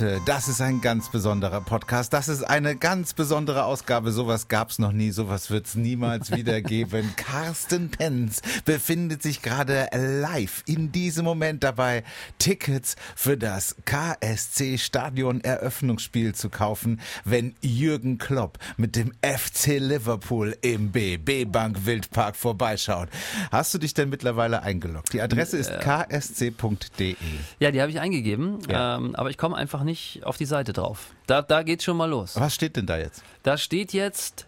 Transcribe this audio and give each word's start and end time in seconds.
Leute, 0.00 0.20
das 0.24 0.48
ist 0.48 0.62
ein 0.62 0.80
ganz 0.80 1.10
besonderer 1.10 1.60
Podcast. 1.60 2.14
Das 2.14 2.28
ist 2.28 2.42
eine 2.42 2.74
ganz 2.74 3.12
besondere 3.12 3.64
Ausgabe. 3.64 4.12
Sowas 4.12 4.48
gab's 4.48 4.78
noch 4.78 4.92
nie, 4.92 5.10
sowas 5.10 5.50
wird's 5.50 5.74
niemals 5.74 6.30
wieder 6.34 6.62
geben. 6.62 7.12
Carsten 7.16 7.90
Penz 7.90 8.40
befindet 8.64 9.22
sich 9.22 9.42
gerade 9.42 9.88
live 9.92 10.62
in 10.66 10.90
diesem 10.90 11.26
Moment 11.26 11.64
dabei, 11.64 12.02
Tickets 12.38 12.96
für 13.14 13.36
das 13.36 13.76
KSC 13.84 14.78
Stadion 14.78 15.42
Eröffnungsspiel 15.42 16.34
zu 16.34 16.48
kaufen, 16.48 17.00
wenn 17.26 17.54
Jürgen 17.60 18.16
Klopp 18.16 18.58
mit 18.78 18.96
dem 18.96 19.12
FC 19.22 19.78
Liverpool 19.78 20.56
im 20.62 20.92
BB 20.92 21.44
Bank 21.44 21.84
Wildpark 21.84 22.36
vorbeischaut. 22.36 23.08
Hast 23.52 23.74
du 23.74 23.78
dich 23.78 23.92
denn 23.92 24.08
mittlerweile 24.08 24.62
eingeloggt? 24.62 25.12
Die 25.12 25.20
Adresse 25.20 25.58
ist 25.58 25.72
ksc.de. 25.80 27.16
Ja, 27.58 27.70
die 27.70 27.82
habe 27.82 27.90
ich 27.90 28.00
eingegeben, 28.00 28.60
Ja. 28.66 28.96
ähm, 28.96 29.14
aber 29.14 29.28
ich 29.28 29.36
komme 29.36 29.56
einfach 29.56 29.82
nicht 29.82 29.89
auf 30.24 30.36
die 30.36 30.44
Seite 30.44 30.72
drauf. 30.72 31.08
Da, 31.26 31.42
da 31.42 31.62
geht's 31.62 31.84
schon 31.84 31.96
mal 31.96 32.08
los. 32.08 32.38
Was 32.38 32.54
steht 32.54 32.76
denn 32.76 32.86
da 32.86 32.98
jetzt? 32.98 33.22
Da 33.42 33.56
steht 33.56 33.92
jetzt 33.92 34.46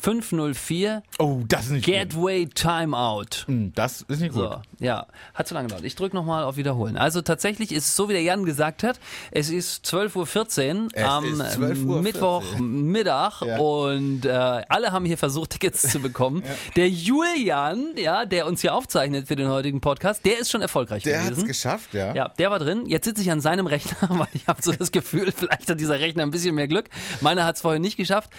504 0.00 1.02
Oh, 1.18 1.40
das 1.48 1.66
ist 1.66 1.70
nicht 1.72 1.84
gut. 1.86 1.94
Gateway 1.94 2.46
Timeout. 2.46 3.46
Hm, 3.46 3.72
Das 3.74 4.02
ist 4.02 4.20
nicht 4.20 4.32
gut. 4.34 4.42
So, 4.42 4.60
ja, 4.84 5.06
hat 5.34 5.46
zu 5.48 5.54
lange 5.54 5.68
gedauert. 5.68 5.84
Ich 5.84 5.94
drücke 5.94 6.16
nochmal 6.16 6.44
auf 6.44 6.56
Wiederholen. 6.56 6.96
Also 6.96 7.22
tatsächlich 7.22 7.72
ist 7.72 7.86
es 7.86 7.96
so, 7.96 8.08
wie 8.08 8.12
der 8.12 8.22
Jan 8.22 8.44
gesagt 8.44 8.82
hat, 8.82 8.98
es 9.30 9.50
ist 9.50 9.84
12.14 9.86 10.84
Uhr 10.84 10.88
Es 10.92 11.04
am 11.04 11.24
ist 11.24 11.40
12:14 11.40 11.84
Uhr. 11.86 12.02
Mittwochmittag 12.02 13.42
Ja. 13.42 13.58
und 13.58 14.24
äh, 14.24 14.28
alle 14.68 14.92
haben 14.92 15.04
hier 15.04 15.18
versucht, 15.18 15.50
Tickets 15.52 15.82
zu 15.82 16.00
bekommen. 16.00 16.42
Der 16.76 16.88
Julian, 16.88 17.94
ja, 17.96 18.24
der 18.24 18.46
uns 18.46 18.60
hier 18.60 18.74
aufzeichnet 18.74 19.28
für 19.28 19.36
den 19.36 19.48
heutigen 19.48 19.80
Podcast, 19.80 20.24
der 20.24 20.38
ist 20.38 20.50
schon 20.50 20.62
erfolgreich 20.62 21.02
Der 21.02 21.22
gewesen. 21.22 21.46
geschafft, 21.46 21.94
ja. 21.94 22.14
Ja, 22.14 22.28
der 22.28 22.50
war 22.50 22.58
drin. 22.58 22.86
Jetzt 22.86 23.04
sitze 23.04 23.22
ich 23.22 23.30
an 23.30 23.40
seinem 23.40 23.66
Rechner, 23.72 23.96
weil 24.10 24.28
ich 24.34 24.46
habe 24.46 24.62
so 24.62 24.72
das 24.72 24.92
Gefühl, 24.92 25.32
vielleicht 25.36 25.68
hat 25.70 25.80
dieser 25.80 26.00
Rechner 26.00 26.22
ein 26.22 26.30
bisschen 26.30 26.54
mehr 26.54 26.68
Glück. 26.68 26.88
Meiner 27.20 27.44
hat 27.44 27.56
es 27.56 27.62
vorher 27.62 27.80
nicht 27.80 27.96
geschafft. 27.96 28.30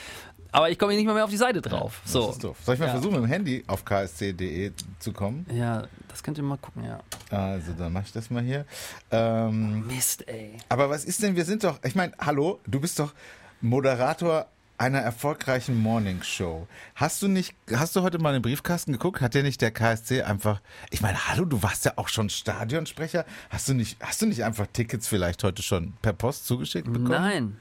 Aber 0.53 0.69
ich 0.69 0.77
komme 0.79 0.91
hier 0.93 0.99
nicht 0.99 1.07
mal 1.07 1.15
mehr 1.15 1.23
auf 1.25 1.29
die 1.31 1.37
Seite 1.37 1.61
drauf. 1.61 1.99
Das 2.03 2.11
so. 2.13 2.29
ist 2.29 2.43
doof. 2.43 2.57
Soll 2.63 2.75
ich 2.75 2.79
mal 2.79 2.85
Ja. 2.85 2.91
versuchen, 2.93 3.15
mit 3.15 3.23
dem 3.23 3.29
Handy 3.29 3.63
auf 3.67 3.83
ksc.de 3.83 4.71
zu 4.99 5.11
kommen? 5.11 5.45
Ja, 5.51 5.87
das 6.07 6.21
könnt 6.23 6.37
ihr 6.37 6.43
mal 6.43 6.57
gucken, 6.57 6.83
ja. 6.85 6.99
Also, 7.35 7.73
dann 7.73 7.91
mache 7.91 8.03
ich 8.05 8.11
das 8.13 8.29
mal 8.29 8.43
hier. 8.43 8.65
Ähm, 9.11 9.85
Mist, 9.87 10.27
ey. 10.27 10.57
aber 10.69 10.89
was 10.89 11.05
ist 11.05 11.21
denn, 11.23 11.35
wir 11.35 11.43
sind 11.45 11.63
doch, 11.63 11.79
ich 11.83 11.95
meine, 11.95 12.13
hallo, 12.19 12.59
du 12.67 12.79
bist 12.79 12.99
doch 12.99 13.13
Moderator 13.61 14.45
einer 14.77 14.99
erfolgreichen 14.99 15.79
Morningshow. 15.81 16.67
Hast 16.95 17.21
du 17.21 17.27
nicht, 17.27 17.55
hast 17.73 17.95
du 17.95 18.01
heute 18.01 18.19
mal 18.19 18.29
in 18.29 18.35
den 18.35 18.41
Briefkasten 18.41 18.91
geguckt? 18.91 19.21
Hat 19.21 19.33
dir 19.33 19.41
nicht 19.43 19.61
der 19.61 19.71
KSC 19.71 20.23
einfach, 20.23 20.61
ich 20.91 21.01
meine, 21.01 21.29
hallo, 21.29 21.45
du 21.45 21.63
warst 21.63 21.85
ja 21.85 21.93
auch 21.95 22.09
schon 22.09 22.29
Stadionsprecher. 22.29 23.25
Hast 23.49 23.69
du 23.69 23.73
nicht, 23.73 23.97
hast 24.03 24.21
du 24.21 24.25
nicht 24.25 24.43
einfach 24.43 24.67
Tickets 24.73 25.07
vielleicht 25.07 25.43
heute 25.43 25.63
schon 25.63 25.93
per 26.01 26.13
Post 26.13 26.45
zugeschickt 26.47 26.87
bekommen? 26.87 27.07
Nein. 27.09 27.57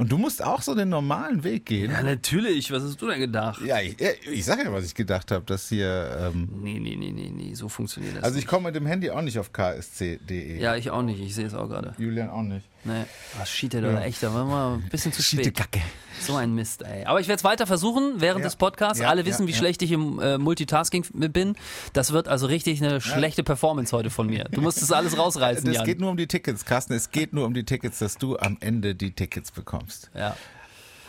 Und 0.00 0.10
du 0.10 0.16
musst 0.16 0.42
auch 0.42 0.62
so 0.62 0.74
den 0.74 0.88
normalen 0.88 1.44
Weg 1.44 1.66
gehen. 1.66 1.90
Ja, 1.90 2.02
natürlich. 2.02 2.72
Was 2.72 2.82
hast 2.82 3.00
du 3.02 3.06
denn 3.06 3.20
gedacht? 3.20 3.60
Ja, 3.64 3.80
ich, 3.80 3.96
ich 4.00 4.44
sag 4.46 4.64
ja, 4.64 4.72
was 4.72 4.86
ich 4.86 4.94
gedacht 4.94 5.30
habe, 5.30 5.44
dass 5.44 5.68
hier, 5.68 6.32
ähm, 6.34 6.48
Nee, 6.62 6.78
nee, 6.78 6.96
nee, 6.96 7.12
nee, 7.12 7.30
nee, 7.30 7.54
so 7.54 7.68
funktioniert 7.68 8.16
das 8.16 8.24
also 8.24 8.38
ich 8.38 8.46
komme 8.46 8.68
mit 8.68 8.76
dem 8.76 8.86
Handy 8.86 9.10
auch 9.10 9.20
nicht 9.20 9.38
auf 9.38 9.52
ksc.de. 9.52 10.58
Ja, 10.58 10.74
ich 10.74 10.90
auch 10.90 11.02
nicht. 11.02 11.20
Ich 11.20 11.34
sehe 11.34 11.46
es 11.46 11.52
auch 11.52 11.68
gerade. 11.68 11.94
Julian 11.98 12.30
auch 12.30 12.42
nicht. 12.42 12.66
Nee. 12.84 13.04
Was 13.38 13.50
schiet 13.50 13.72
der 13.74 13.82
da 13.82 14.02
echt? 14.02 14.22
Da 14.22 14.32
war 14.32 14.44
mal 14.44 14.74
ein 14.74 14.88
bisschen 14.88 15.12
zu 15.12 15.22
spät. 15.22 15.54
Kacke. 15.54 15.80
So 16.20 16.36
ein 16.36 16.54
Mist, 16.54 16.82
ey. 16.82 17.04
Aber 17.04 17.20
ich 17.20 17.28
werde 17.28 17.38
es 17.38 17.44
weiter 17.44 17.66
versuchen 17.66 18.14
während 18.20 18.40
Ja. 18.40 18.44
des 18.46 18.56
Podcasts. 18.56 19.00
Ja, 19.00 19.08
Alle 19.08 19.24
wissen, 19.26 19.42
ja, 19.42 19.48
wie 19.48 19.52
ja. 19.52 19.58
schlecht 19.58 19.82
ich 19.82 19.92
im 19.92 20.18
äh, 20.18 20.38
Multitasking 20.38 21.04
bin. 21.12 21.56
Das 21.92 22.12
wird 22.12 22.28
also 22.28 22.46
richtig 22.46 22.82
eine 22.82 23.00
schlechte 23.00 23.42
Performance 23.42 23.96
heute 23.96 24.10
von 24.10 24.26
mir. 24.26 24.44
Du 24.50 24.60
musst 24.60 24.80
das 24.82 24.92
alles 24.92 25.16
rausreißen, 25.18 25.68
Es 25.74 25.84
geht 25.84 26.00
nur 26.00 26.10
um 26.10 26.16
die 26.16 26.26
Tickets, 26.26 26.64
Carsten. 26.64 26.92
Es 26.94 27.10
geht 27.10 27.32
nur 27.32 27.46
um 27.46 27.54
die 27.54 27.64
Tickets, 27.64 27.98
dass 28.00 28.16
du 28.18 28.38
am 28.38 28.56
Ende 28.60 28.94
die 28.94 29.12
Tickets 29.12 29.50
bekommst. 29.50 30.10
ja. 30.14 30.36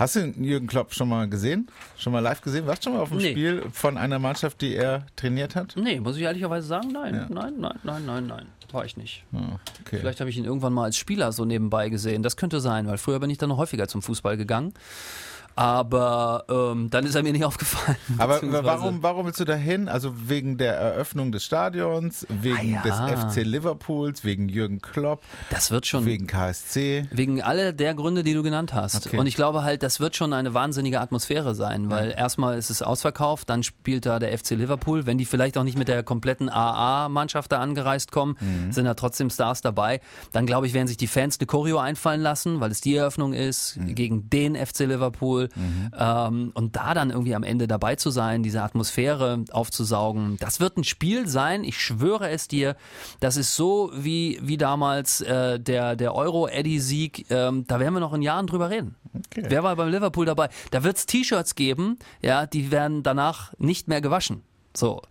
Hast 0.01 0.15
du 0.15 0.21
Jürgen 0.39 0.65
Klopp 0.65 0.95
schon 0.95 1.09
mal 1.09 1.29
gesehen? 1.29 1.67
Schon 1.95 2.11
mal 2.11 2.21
live 2.21 2.41
gesehen? 2.41 2.65
Warst 2.65 2.81
du 2.83 2.85
schon 2.89 2.93
mal 2.97 3.03
auf 3.03 3.09
dem 3.09 3.19
Nee. 3.19 3.29
Spiel 3.29 3.63
von 3.71 3.99
einer 3.99 4.17
Mannschaft, 4.17 4.59
die 4.61 4.73
er 4.75 5.05
trainiert 5.15 5.55
hat? 5.55 5.75
Nee, 5.77 5.99
muss 5.99 6.15
ich 6.17 6.23
ehrlicherweise 6.23 6.65
sagen, 6.65 6.91
nein, 6.91 7.13
Ja. 7.13 7.27
nein, 7.29 7.53
nein, 7.59 7.77
nein, 7.83 8.05
nein, 8.07 8.25
nein. 8.25 8.45
War 8.71 8.83
ich 8.83 8.97
nicht. 8.97 9.23
Ah, 9.31 9.59
okay. 9.85 9.99
Vielleicht 9.99 10.19
habe 10.19 10.31
ich 10.31 10.37
ihn 10.37 10.45
irgendwann 10.45 10.73
mal 10.73 10.85
als 10.85 10.97
Spieler 10.97 11.31
so 11.31 11.45
nebenbei 11.45 11.89
gesehen. 11.89 12.23
Das 12.23 12.35
könnte 12.35 12.61
sein, 12.61 12.87
weil 12.87 12.97
früher 12.97 13.19
bin 13.19 13.29
ich 13.29 13.37
dann 13.37 13.49
noch 13.49 13.57
häufiger 13.57 13.87
zum 13.87 14.01
Fußball 14.01 14.37
gegangen. 14.37 14.73
Aber 15.55 16.45
ähm, 16.49 16.89
dann 16.89 17.05
ist 17.05 17.15
er 17.15 17.23
mir 17.23 17.33
nicht 17.33 17.45
aufgefallen. 17.45 17.97
Aber 18.17 18.39
warum, 18.63 19.03
warum 19.03 19.25
willst 19.25 19.39
du 19.39 19.45
da 19.45 19.55
hin? 19.55 19.87
Also 19.89 20.13
wegen 20.29 20.57
der 20.57 20.75
Eröffnung 20.75 21.31
des 21.31 21.43
Stadions, 21.43 22.25
wegen 22.29 22.77
Ah, 22.77 22.85
ja. 22.85 23.07
des 23.17 23.35
FC 23.35 23.43
Liverpools, 23.45 24.23
wegen 24.23 24.49
Jürgen 24.49 24.79
Klopp, 24.81 25.21
Das 25.49 25.71
wird 25.71 25.85
schon. 25.85 26.05
wegen 26.05 26.27
KSC. 26.27 27.05
Wegen 27.11 27.41
alle 27.41 27.73
der 27.73 27.93
Gründe, 27.93 28.23
die 28.23 28.33
du 28.33 28.43
genannt 28.43 28.73
hast. 28.73 29.07
Okay. 29.07 29.17
Und 29.17 29.27
ich 29.27 29.35
glaube 29.35 29.63
halt, 29.63 29.83
das 29.83 29.99
wird 29.99 30.15
schon 30.15 30.33
eine 30.33 30.53
wahnsinnige 30.53 30.99
Atmosphäre 31.01 31.55
sein, 31.55 31.89
weil 31.89 32.11
erstmal 32.11 32.57
ist 32.57 32.69
es 32.69 32.81
ausverkauft, 32.81 33.49
dann 33.49 33.63
spielt 33.63 34.05
da 34.05 34.19
der 34.19 34.37
FC 34.37 34.51
Liverpool. 34.51 35.05
Wenn 35.05 35.17
die 35.17 35.25
vielleicht 35.25 35.57
auch 35.57 35.63
nicht 35.63 35.77
mit 35.77 35.87
der 35.87 36.03
kompletten 36.03 36.49
AA-Mannschaft 36.49 37.51
da 37.51 37.59
angereist 37.59 38.11
kommen, 38.11 38.35
Mhm. 38.39 38.71
sind 38.71 38.85
da 38.85 38.93
trotzdem 38.93 39.29
Stars 39.29 39.61
dabei. 39.61 40.01
Dann 40.31 40.45
glaube 40.45 40.67
ich, 40.67 40.73
werden 40.73 40.87
sich 40.87 40.97
die 40.97 41.07
Fans 41.07 41.37
eine 41.39 41.47
Choreo 41.47 41.77
einfallen 41.77 42.21
lassen, 42.21 42.59
weil 42.59 42.71
es 42.71 42.81
die 42.81 42.95
Eröffnung 42.95 43.33
ist, 43.33 43.77
Mhm. 43.77 43.95
gegen 43.95 44.29
den 44.29 44.55
FC 44.55 44.85
Liverpool. 44.85 45.40
Ähm, 45.97 46.51
und 46.53 46.75
da 46.75 46.93
dann 46.93 47.09
irgendwie 47.09 47.35
am 47.35 47.43
Ende 47.43 47.67
dabei 47.67 47.95
zu 47.95 48.09
sein, 48.09 48.43
diese 48.43 48.61
Atmosphäre 48.61 49.43
aufzusaugen, 49.51 50.37
das 50.39 50.59
wird 50.59 50.77
ein 50.77 50.83
Spiel 50.83 51.27
sein, 51.27 51.63
ich 51.63 51.79
schwöre 51.79 52.29
es 52.29 52.47
dir. 52.47 52.75
Das 53.19 53.37
ist 53.37 53.55
so 53.55 53.91
wie, 53.95 54.39
wie 54.41 54.57
damals 54.57 55.21
äh, 55.21 55.59
der, 55.59 55.95
der 55.95 56.15
Euro-Eddy-Sieg. 56.15 57.25
Ähm, 57.29 57.65
da 57.67 57.79
werden 57.79 57.93
wir 57.93 57.99
noch 57.99 58.13
in 58.13 58.21
Jahren 58.21 58.47
drüber 58.47 58.69
reden. 58.69 58.95
Okay. 59.15 59.45
Wer 59.47 59.63
war 59.63 59.75
beim 59.75 59.89
Liverpool 59.89 60.25
dabei? 60.25 60.49
Da 60.71 60.83
wird 60.83 60.97
es 60.97 61.05
T-Shirts 61.05 61.55
geben, 61.55 61.97
ja, 62.21 62.45
die 62.45 62.71
werden 62.71 63.03
danach 63.03 63.53
nicht 63.57 63.87
mehr 63.87 64.01
gewaschen. 64.01 64.41
So. 64.75 65.01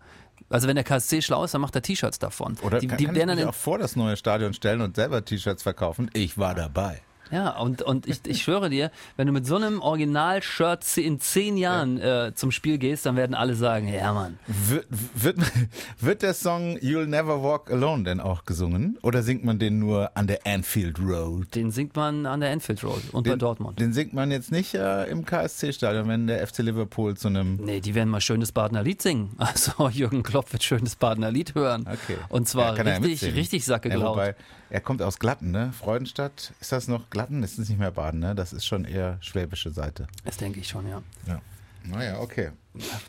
Also 0.49 0.67
wenn 0.67 0.75
der 0.75 0.83
KSC 0.83 1.21
schlau 1.21 1.45
ist, 1.45 1.53
dann 1.53 1.61
macht 1.61 1.75
er 1.75 1.81
T-Shirts 1.81 2.19
davon. 2.19 2.57
Oder 2.61 2.79
die, 2.79 2.87
kann, 2.87 2.97
die 2.97 3.05
kann 3.05 3.15
werden 3.15 3.29
ich 3.29 3.35
dann 3.35 3.45
mich 3.45 3.55
auch 3.55 3.57
vor 3.57 3.77
das 3.77 3.95
neue 3.95 4.17
Stadion 4.17 4.53
stellen 4.53 4.81
und 4.81 4.95
selber 4.95 5.23
T-Shirts 5.23 5.63
verkaufen? 5.63 6.09
Ich 6.13 6.37
war 6.37 6.55
dabei. 6.55 7.01
Ja, 7.31 7.57
und, 7.57 7.81
und 7.81 8.07
ich, 8.07 8.19
ich 8.27 8.41
schwöre 8.41 8.69
dir, 8.69 8.91
wenn 9.17 9.27
du 9.27 9.33
mit 9.33 9.45
so 9.45 9.55
einem 9.55 9.81
Original-Shirt 9.81 10.97
in 10.97 11.19
zehn 11.19 11.57
Jahren 11.57 11.99
äh, 11.99 12.33
zum 12.35 12.51
Spiel 12.51 12.77
gehst, 12.77 13.05
dann 13.05 13.15
werden 13.15 13.33
alle 13.35 13.55
sagen, 13.55 13.87
ja 13.87 14.11
Mann. 14.13 14.37
Wird, 14.47 14.85
wird, 14.89 15.37
wird 15.99 16.21
der 16.21 16.33
Song 16.33 16.77
You'll 16.77 17.05
Never 17.05 17.41
Walk 17.41 17.71
Alone 17.71 18.03
denn 18.03 18.19
auch 18.19 18.45
gesungen? 18.45 18.97
Oder 19.01 19.23
singt 19.23 19.43
man 19.43 19.59
den 19.59 19.79
nur 19.79 20.15
an 20.15 20.27
der 20.27 20.45
Anfield 20.45 20.99
Road? 20.99 21.55
Den 21.55 21.71
singt 21.71 21.95
man 21.95 22.25
an 22.25 22.41
der 22.41 22.51
Enfield 22.51 22.83
Road 22.83 23.01
und 23.11 23.23
bei 23.23 23.31
Den, 23.31 23.39
Dortmund. 23.39 23.79
Den 23.79 23.93
singt 23.93 24.13
man 24.13 24.31
jetzt 24.31 24.51
nicht 24.51 24.73
äh, 24.73 25.05
im 25.05 25.25
KSC-Stadion, 25.25 26.07
wenn 26.07 26.27
der 26.27 26.45
FC 26.45 26.59
Liverpool 26.59 27.15
zu 27.15 27.29
einem. 27.29 27.55
Nee, 27.55 27.79
die 27.79 27.95
werden 27.95 28.09
mal 28.09 28.21
schönes 28.21 28.51
Badener 28.51 28.83
Lied 28.83 29.01
singen. 29.01 29.31
Also 29.51 29.89
Jürgen 29.89 30.23
Klopp 30.23 30.53
wird 30.53 30.63
schönes 30.63 30.95
Badener 30.95 31.29
Lied 31.29 31.55
hören. 31.55 31.81
Okay. 31.81 32.17
Und 32.29 32.47
zwar 32.47 32.77
Ja, 32.77 32.83
er 32.83 32.93
ja 32.93 32.97
richtig, 32.99 33.35
richtig 33.35 33.65
Sacke 33.65 33.89
Ja, 33.89 33.99
wobei, 33.99 34.35
er 34.69 34.79
kommt 34.79 35.01
aus 35.01 35.19
Glatten, 35.19 35.51
ne? 35.51 35.73
Freudenstadt. 35.77 36.53
Ist 36.61 36.71
das 36.71 36.87
noch 36.87 37.09
Glatten? 37.09 37.20
Ist 37.29 37.59
es 37.59 37.69
nicht 37.69 37.79
mehr 37.79 37.91
Baden, 37.91 38.19
ne? 38.19 38.35
Das 38.35 38.53
ist 38.53 38.65
schon 38.65 38.85
eher 38.85 39.17
schwäbische 39.21 39.71
Seite. 39.71 40.07
das 40.23 40.37
denke 40.37 40.59
ich 40.59 40.67
schon, 40.67 40.87
ja. 40.87 41.01
Ja. 41.27 41.41
Naja, 41.83 42.19
okay. 42.19 42.51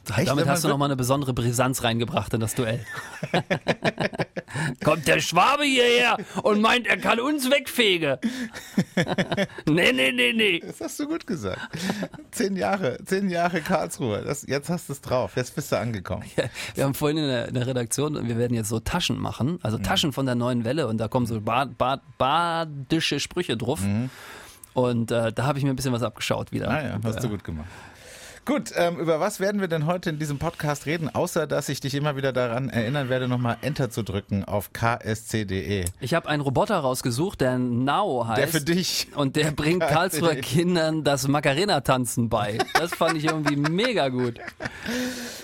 Damit 0.04 0.26
Wenn 0.26 0.36
man 0.36 0.48
hast 0.48 0.64
du 0.64 0.68
nochmal 0.68 0.88
eine 0.88 0.96
besondere 0.96 1.32
Brisanz 1.34 1.84
reingebracht 1.84 2.34
in 2.34 2.40
das 2.40 2.54
Duell. 2.56 2.84
Kommt 4.84 5.06
der 5.06 5.20
Schwabe 5.20 5.64
hierher 5.64 6.16
und 6.42 6.60
meint, 6.60 6.86
er 6.86 6.96
kann 6.96 7.20
uns 7.20 7.48
wegfegen. 7.48 8.16
nee, 9.66 9.92
nee, 9.92 10.10
nee, 10.12 10.32
nee. 10.32 10.60
Das 10.60 10.80
hast 10.80 10.98
du 11.00 11.06
gut 11.06 11.26
gesagt. 11.26 11.60
zehn 12.32 12.56
Jahre, 12.56 12.98
zehn 13.04 13.30
Jahre 13.30 13.60
Karlsruhe. 13.60 14.22
Das, 14.22 14.44
jetzt 14.46 14.68
hast 14.68 14.88
du 14.88 14.94
es 14.94 15.00
drauf. 15.00 15.36
Jetzt 15.36 15.54
bist 15.54 15.70
du 15.70 15.78
angekommen. 15.78 16.24
Wir 16.74 16.84
haben 16.84 16.94
vorhin 16.94 17.18
in 17.18 17.28
der, 17.28 17.48
in 17.48 17.54
der 17.54 17.66
Redaktion, 17.66 18.26
wir 18.26 18.36
werden 18.38 18.54
jetzt 18.54 18.68
so 18.68 18.80
Taschen 18.80 19.18
machen, 19.18 19.58
also 19.62 19.78
Mhm. 19.78 19.84
Taschen 19.84 20.12
von 20.12 20.26
der 20.26 20.34
neuen 20.34 20.64
Welle 20.64 20.86
und 20.88 20.98
da 20.98 21.08
kommen 21.08 21.26
so 21.26 21.40
bad, 21.40 21.78
bad, 21.78 22.00
badische 22.18 23.20
Sprüche 23.20 23.56
drauf. 23.56 23.80
Und 24.74 25.10
äh, 25.10 25.32
da 25.32 25.44
habe 25.44 25.58
ich 25.58 25.64
mir 25.64 25.70
ein 25.70 25.76
bisschen 25.76 25.92
was 25.92 26.02
abgeschaut 26.02 26.50
wieder. 26.52 26.68
Mhm. 26.68 26.74
Ah 26.74 26.82
ja, 26.82 27.00
hast 27.04 27.16
äh, 27.16 27.20
du 27.22 27.28
gut 27.30 27.44
gemacht. 27.44 27.68
Gut, 28.44 28.72
ähm, 28.74 28.98
über 28.98 29.20
was 29.20 29.38
werden 29.38 29.60
wir 29.60 29.68
denn 29.68 29.86
heute 29.86 30.10
in 30.10 30.18
diesem 30.18 30.38
Podcast 30.40 30.86
reden, 30.86 31.08
außer 31.14 31.46
dass 31.46 31.68
ich 31.68 31.78
dich 31.78 31.94
immer 31.94 32.16
wieder 32.16 32.32
daran 32.32 32.70
erinnern 32.70 33.08
werde, 33.08 33.28
nochmal 33.28 33.56
Enter 33.62 33.88
zu 33.88 34.02
drücken 34.02 34.44
auf 34.44 34.72
ksc.de. 34.72 35.84
Ich 36.00 36.12
habe 36.14 36.28
einen 36.28 36.42
Roboter 36.42 36.76
rausgesucht, 36.78 37.40
der 37.40 37.56
Now 37.58 38.26
heißt. 38.26 38.38
Der 38.38 38.48
für 38.48 38.60
dich. 38.60 39.06
Und 39.14 39.36
der 39.36 39.52
bringt 39.52 39.80
Karlsruher 39.86 40.34
Kindern 40.34 41.04
das 41.04 41.28
Macarena-Tanzen 41.28 42.28
bei. 42.28 42.58
Das 42.74 42.92
fand 42.92 43.16
ich 43.16 43.26
irgendwie 43.26 43.54
mega 43.54 44.08
gut. 44.08 44.40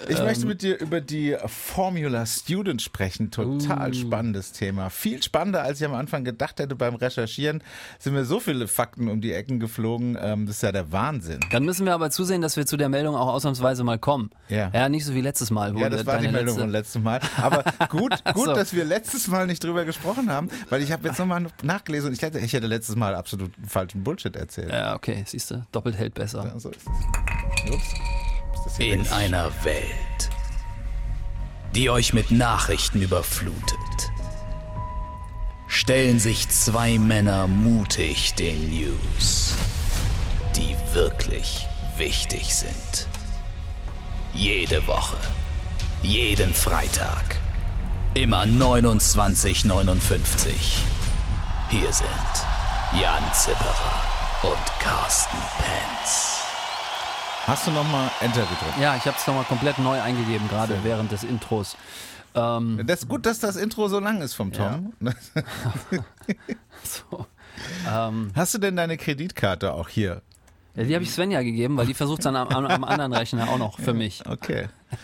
Ich 0.08 0.18
Ähm. 0.18 0.24
möchte 0.24 0.46
mit 0.46 0.62
dir 0.62 0.80
über 0.80 1.00
die 1.00 1.36
Formula 1.46 2.26
Student 2.26 2.82
sprechen. 2.82 3.30
Total 3.30 3.90
Uh. 3.90 3.94
spannendes 3.94 4.50
Thema. 4.50 4.90
Viel 4.90 5.22
spannender, 5.22 5.62
als 5.62 5.80
ich 5.80 5.86
am 5.86 5.94
Anfang 5.94 6.24
gedacht 6.24 6.58
hätte 6.58 6.74
beim 6.74 6.96
Recherchieren. 6.96 7.62
Sind 8.00 8.14
mir 8.14 8.24
so 8.24 8.40
viele 8.40 8.66
Fakten 8.66 9.06
um 9.06 9.20
die 9.20 9.32
Ecken 9.32 9.60
geflogen. 9.60 10.18
Ähm, 10.20 10.46
das 10.46 10.56
ist 10.56 10.62
ja 10.62 10.72
der 10.72 10.90
Wahnsinn. 10.90 11.38
Dann 11.52 11.64
müssen 11.64 11.86
wir 11.86 11.94
aber 11.94 12.10
zusehen, 12.10 12.42
dass 12.42 12.56
wir 12.56 12.66
zu 12.66 12.76
der 12.76 12.87
Meldung 12.88 13.14
auch 13.16 13.28
ausnahmsweise 13.28 13.84
mal 13.84 13.98
kommen. 13.98 14.30
Ja. 14.48 14.70
Ja, 14.72 14.88
nicht 14.88 15.04
so 15.04 15.14
wie 15.14 15.20
letztes 15.20 15.50
Mal. 15.50 15.74
wo 15.74 15.78
Ja, 15.78 15.88
das 15.90 16.04
war 16.06 16.18
die 16.18 16.28
Meldung 16.28 16.46
letzte- 16.46 16.60
von 16.60 16.70
letztem 16.70 17.02
Mal. 17.02 17.20
Aber 17.40 17.62
gut, 17.90 18.12
gut, 18.34 18.46
so. 18.46 18.54
dass 18.54 18.72
wir 18.72 18.84
letztes 18.84 19.28
Mal 19.28 19.46
nicht 19.46 19.62
drüber 19.62 19.84
gesprochen 19.84 20.30
haben, 20.30 20.48
weil 20.70 20.82
ich 20.82 20.90
habe 20.92 21.06
jetzt 21.08 21.18
nochmal 21.18 21.46
nachgelesen 21.62 22.08
und 22.08 22.14
ich 22.14 22.22
hätte, 22.22 22.38
ich 22.38 22.52
hätte 22.52 22.66
letztes 22.66 22.96
Mal 22.96 23.14
absolut 23.14 23.52
falschen 23.66 24.02
Bullshit 24.04 24.34
erzählt. 24.36 24.70
Ja, 24.72 24.94
okay, 24.94 25.22
siehst 25.26 25.50
du, 25.50 25.64
doppelt 25.72 25.96
hält 25.96 26.14
besser. 26.14 26.44
Ja, 26.44 26.58
so 26.58 26.70
ist 26.70 26.80
es. 26.82 27.74
Ups. 27.74 27.94
Ist 28.66 28.80
In 28.80 29.04
weg? 29.04 29.12
einer 29.12 29.50
Welt, 29.62 30.30
die 31.74 31.90
euch 31.90 32.12
mit 32.12 32.30
Nachrichten 32.30 33.00
überflutet, 33.02 34.10
stellen 35.68 36.18
sich 36.18 36.48
zwei 36.48 36.98
Männer 36.98 37.46
mutig 37.46 38.34
den 38.34 38.70
News, 38.70 39.54
die 40.56 40.74
wirklich 40.94 41.66
wichtig 41.98 42.54
sind. 42.54 43.06
Jede 44.32 44.86
Woche, 44.86 45.16
jeden 46.02 46.54
Freitag, 46.54 47.36
immer 48.14 48.44
29,59. 48.44 50.50
Hier 51.70 51.92
sind 51.92 52.08
Jan 53.00 53.22
Zipperer 53.32 54.02
und 54.42 54.80
Carsten 54.80 55.36
Penz. 55.58 56.40
Hast 57.46 57.66
du 57.66 57.70
nochmal 57.70 58.10
Enter 58.20 58.40
gedrückt? 58.42 58.78
Ja, 58.80 58.96
ich 58.96 59.04
habe 59.06 59.16
es 59.18 59.26
nochmal 59.26 59.44
komplett 59.44 59.78
neu 59.78 60.00
eingegeben, 60.00 60.48
gerade 60.48 60.68
Sehr 60.68 60.76
gut. 60.76 60.84
während 60.84 61.12
des 61.12 61.24
Intros. 61.24 61.76
Ähm, 62.34 62.80
Das 62.86 63.00
ist 63.00 63.08
gut, 63.08 63.24
dass 63.26 63.40
das 63.40 63.56
Intro 63.56 63.88
so 63.88 63.98
lang 64.00 64.20
ist 64.20 64.34
vom 64.34 64.52
Tom. 64.52 64.92
so. 66.84 67.26
ähm, 67.90 68.30
Hast 68.36 68.52
du 68.54 68.58
denn 68.58 68.76
deine 68.76 68.96
Kreditkarte 68.98 69.72
auch 69.72 69.88
hier? 69.88 70.20
Ja, 70.78 70.84
die 70.84 70.94
habe 70.94 71.04
ich 71.04 71.10
Svenja 71.10 71.42
gegeben, 71.42 71.76
weil 71.76 71.86
die 71.86 71.94
versucht 71.94 72.20
es 72.20 72.24
dann 72.24 72.36
am, 72.36 72.48
am, 72.48 72.66
am 72.66 72.84
anderen 72.84 73.12
Rechner 73.12 73.48
auch 73.48 73.58
noch 73.58 73.80
für 73.80 73.94
mich. 73.94 74.22
Okay. 74.26 74.68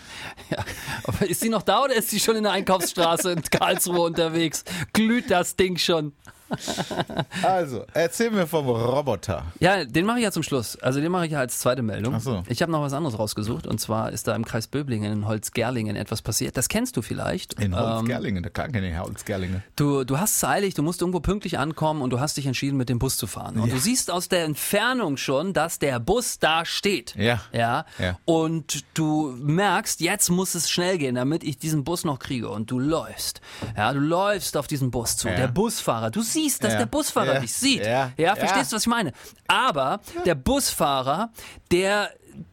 Ja. 0.51 0.65
Aber 1.05 1.29
ist 1.29 1.41
sie 1.41 1.49
noch 1.49 1.63
da 1.63 1.85
oder 1.85 1.95
ist 1.95 2.11
sie 2.11 2.19
schon 2.19 2.35
in 2.35 2.43
der 2.43 2.53
Einkaufsstraße 2.53 3.33
in 3.33 3.43
Karlsruhe 3.43 4.01
unterwegs? 4.01 4.65
Glüht 4.93 5.31
das 5.31 5.55
Ding 5.55 5.77
schon? 5.79 6.13
Also, 7.43 7.85
erzähl 7.93 8.31
mir 8.31 8.47
vom 8.47 8.67
Roboter. 8.69 9.45
Ja, 9.61 9.85
den 9.85 10.07
mache 10.07 10.19
ich 10.19 10.25
ja 10.25 10.31
zum 10.33 10.43
Schluss. 10.43 10.77
Also 10.77 11.01
den 11.01 11.11
mache 11.13 11.27
ich 11.27 11.33
ja 11.33 11.41
als 11.41 11.59
zweite 11.59 11.83
Meldung. 11.83 12.15
Ach 12.17 12.21
so. 12.21 12.43
Ich 12.49 12.63
habe 12.63 12.71
noch 12.73 12.81
was 12.83 12.93
anderes 12.93 13.19
rausgesucht 13.19 13.67
und 13.67 13.81
zwar 13.81 14.13
ist 14.13 14.27
da 14.29 14.35
im 14.35 14.45
Kreis 14.45 14.67
Böblingen 14.67 15.13
in 15.13 15.27
Holzgerlingen 15.27 15.97
etwas 15.97 16.23
passiert. 16.23 16.57
Das 16.57 16.69
kennst 16.69 16.97
du 16.97 17.03
vielleicht. 17.03 17.55
In 17.55 17.73
Ähm, 17.73 17.79
Holzgerlingen, 17.79 18.43
da 18.43 18.49
kann 18.51 18.73
keine 18.73 18.99
Holzgerlingen. 18.99 19.63
Du, 19.77 20.05
du 20.05 20.19
hast 20.19 20.37
es 20.37 20.45
eilig, 20.45 20.75
du 20.75 20.83
musst 20.83 21.01
irgendwo 21.01 21.21
pünktlich 21.21 21.59
ankommen 21.59 22.03
und 22.03 22.11
du 22.11 22.21
hast 22.21 22.37
dich 22.37 22.47
entschieden, 22.47 22.77
mit 22.77 22.89
dem 22.89 22.99
Bus 22.99 23.17
zu 23.17 23.27
fahren. 23.27 23.59
Und 23.59 23.73
du 23.73 23.79
siehst 23.79 24.11
aus 24.11 24.29
der 24.29 24.45
Entfernung 24.45 25.17
schon, 25.17 25.53
dass 25.53 25.79
der 25.79 26.01
Bus 26.01 26.39
da 26.39 26.65
steht. 26.65 27.15
Ja. 27.17 27.41
Ja. 27.53 27.85
Ja. 27.99 28.19
Und 28.25 28.85
du 28.95 29.35
merkst, 29.39 30.01
jetzt 30.01 30.31
muss 30.31 30.55
es 30.55 30.71
schnell 30.71 30.99
gehen, 30.99 31.15
damit 31.15 31.45
ich 31.45 31.59
diesen 31.59 31.85
Bus 31.85 32.05
noch 32.05 32.19
kriege. 32.19 32.49
Und 32.49 32.71
du 32.71 32.79
läufst. 32.79 33.41
Ja, 33.77 33.93
du 33.93 34.01
läufst 34.01 34.57
auf 34.57 34.67
diesen 34.67 34.91
Bus 34.91 35.17
zu. 35.17 35.29
Ja. 35.29 35.37
Der 35.37 35.49
Busfahrer, 35.49 36.11
du 36.11 36.23
siehst, 36.23 36.44
dass 36.63 36.73
Ja. 36.73 36.79
der 36.81 36.87
Busfahrer 36.87 37.35
Ja. 37.35 37.41
dich 37.41 37.53
sieht. 37.53 37.85
Ja. 37.85 38.13
Ja, 38.17 38.37
verstehst 38.37 38.73
du, 38.73 38.77
was 38.77 38.83
ich 38.83 38.89
meine? 38.89 39.13
Aber 39.49 40.01
der 40.25 40.35
Busfahrer, 40.35 41.31
der 41.71 42.11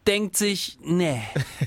denkt 0.07 0.37
sich, 0.37 0.77
nee, 0.83 1.21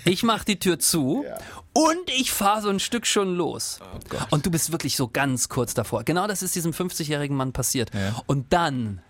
ich 0.05 0.23
mach 0.23 0.45
die 0.45 0.59
Tür 0.59 0.79
zu 0.79 1.25
und 1.73 2.09
ich 2.09 2.33
fahre 2.33 2.63
so 2.63 2.69
ein 2.69 2.79
Stück 2.81 3.07
schon 3.07 3.35
los. 3.37 3.81
Oh 3.83 4.17
und 4.31 4.47
du 4.47 4.51
bist 4.51 4.71
wirklich 4.73 4.97
so 4.97 5.09
ganz 5.09 5.49
kurz 5.49 5.75
davor. 5.75 6.05
Genau 6.05 6.27
das 6.27 6.43
ist 6.43 6.55
diesem 6.55 6.73
50-jährigen 6.73 7.37
Mann 7.37 7.53
passiert. 7.53 7.93
Ja. 7.95 8.15
Und 8.27 8.53
dann, 8.53 9.01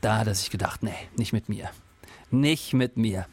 da 0.00 0.18
hat 0.18 0.26
er 0.28 0.34
sich 0.34 0.50
gedacht, 0.50 0.82
nee, 0.82 0.94
nicht 1.16 1.32
mit 1.32 1.48
mir. 1.48 1.68
Nicht 2.40 2.74
mit 2.74 2.96
mir. 2.96 3.26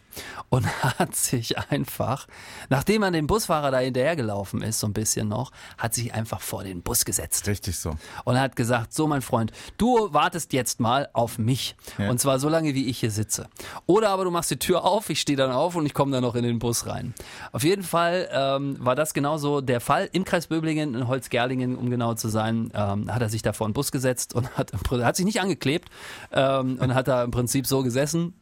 Und 0.50 0.65
hat 1.00 1.15
sich 1.15 1.57
einfach, 1.57 2.27
nachdem 2.69 3.03
er 3.03 3.12
dem 3.12 3.27
Busfahrer 3.27 3.71
da 3.71 3.80
hinterhergelaufen 3.80 4.62
ist, 4.62 4.80
so 4.80 4.88
ein 4.88 4.94
bisschen 4.94 5.27
noch, 5.27 5.51
hat 5.77 5.94
sich 5.94 6.13
einfach 6.13 6.42
vor 6.42 6.63
den 6.63 6.81
Bus 6.81 7.06
gesetzt 7.06 7.48
Richtig 7.48 7.77
so. 7.77 7.95
und 8.25 8.39
hat 8.39 8.56
gesagt, 8.56 8.94
so 8.94 9.07
mein 9.07 9.21
Freund, 9.21 9.51
du 9.77 10.13
wartest 10.13 10.53
jetzt 10.53 10.80
mal 10.80 11.09
auf 11.13 11.38
mich. 11.38 11.75
Ja. 11.98 12.09
Und 12.09 12.19
zwar 12.19 12.39
so 12.39 12.50
lange, 12.50 12.74
wie 12.75 12.88
ich 12.88 13.00
hier 13.00 13.12
sitze. 13.12 13.48
Oder 13.86 14.09
aber 14.09 14.25
du 14.25 14.31
machst 14.31 14.51
die 14.51 14.57
Tür 14.57 14.83
auf, 14.83 15.09
ich 15.09 15.21
stehe 15.21 15.38
dann 15.38 15.51
auf 15.51 15.75
und 15.75 15.86
ich 15.86 15.94
komme 15.94 16.12
dann 16.12 16.24
noch 16.24 16.36
in 16.36 16.44
den 16.44 16.59
Bus 16.59 16.86
rein. 16.86 17.13
Auf 17.51 17.63
jeden 17.63 17.83
Fall 17.83 18.30
ähm, 18.31 18.77
war 18.80 18.95
das 18.95 19.13
genauso 19.13 19.62
der 19.62 19.80
Fall. 19.80 20.09
Im 20.12 20.25
Kreis 20.25 20.48
Böblingen, 20.48 20.95
in 20.95 21.07
Holzgerlingen, 21.07 21.77
um 21.77 21.89
genau 21.89 22.13
zu 22.15 22.27
sein, 22.27 22.71
ähm, 22.74 23.12
hat 23.12 23.21
er 23.21 23.30
sich 23.30 23.42
da 23.42 23.53
vor 23.53 23.68
den 23.68 23.74
Bus 23.74 23.92
gesetzt 23.92 24.36
und 24.36 24.57
hat, 24.57 24.74
hat 24.74 25.15
sich 25.15 25.25
nicht 25.25 25.39
angeklebt 25.39 25.89
ähm, 26.31 26.77
und 26.80 26.94
hat 26.94 27.07
da 27.07 27.24
im 27.24 27.31
Prinzip 27.31 27.65
so 27.65 27.83
gesessen 27.83 28.33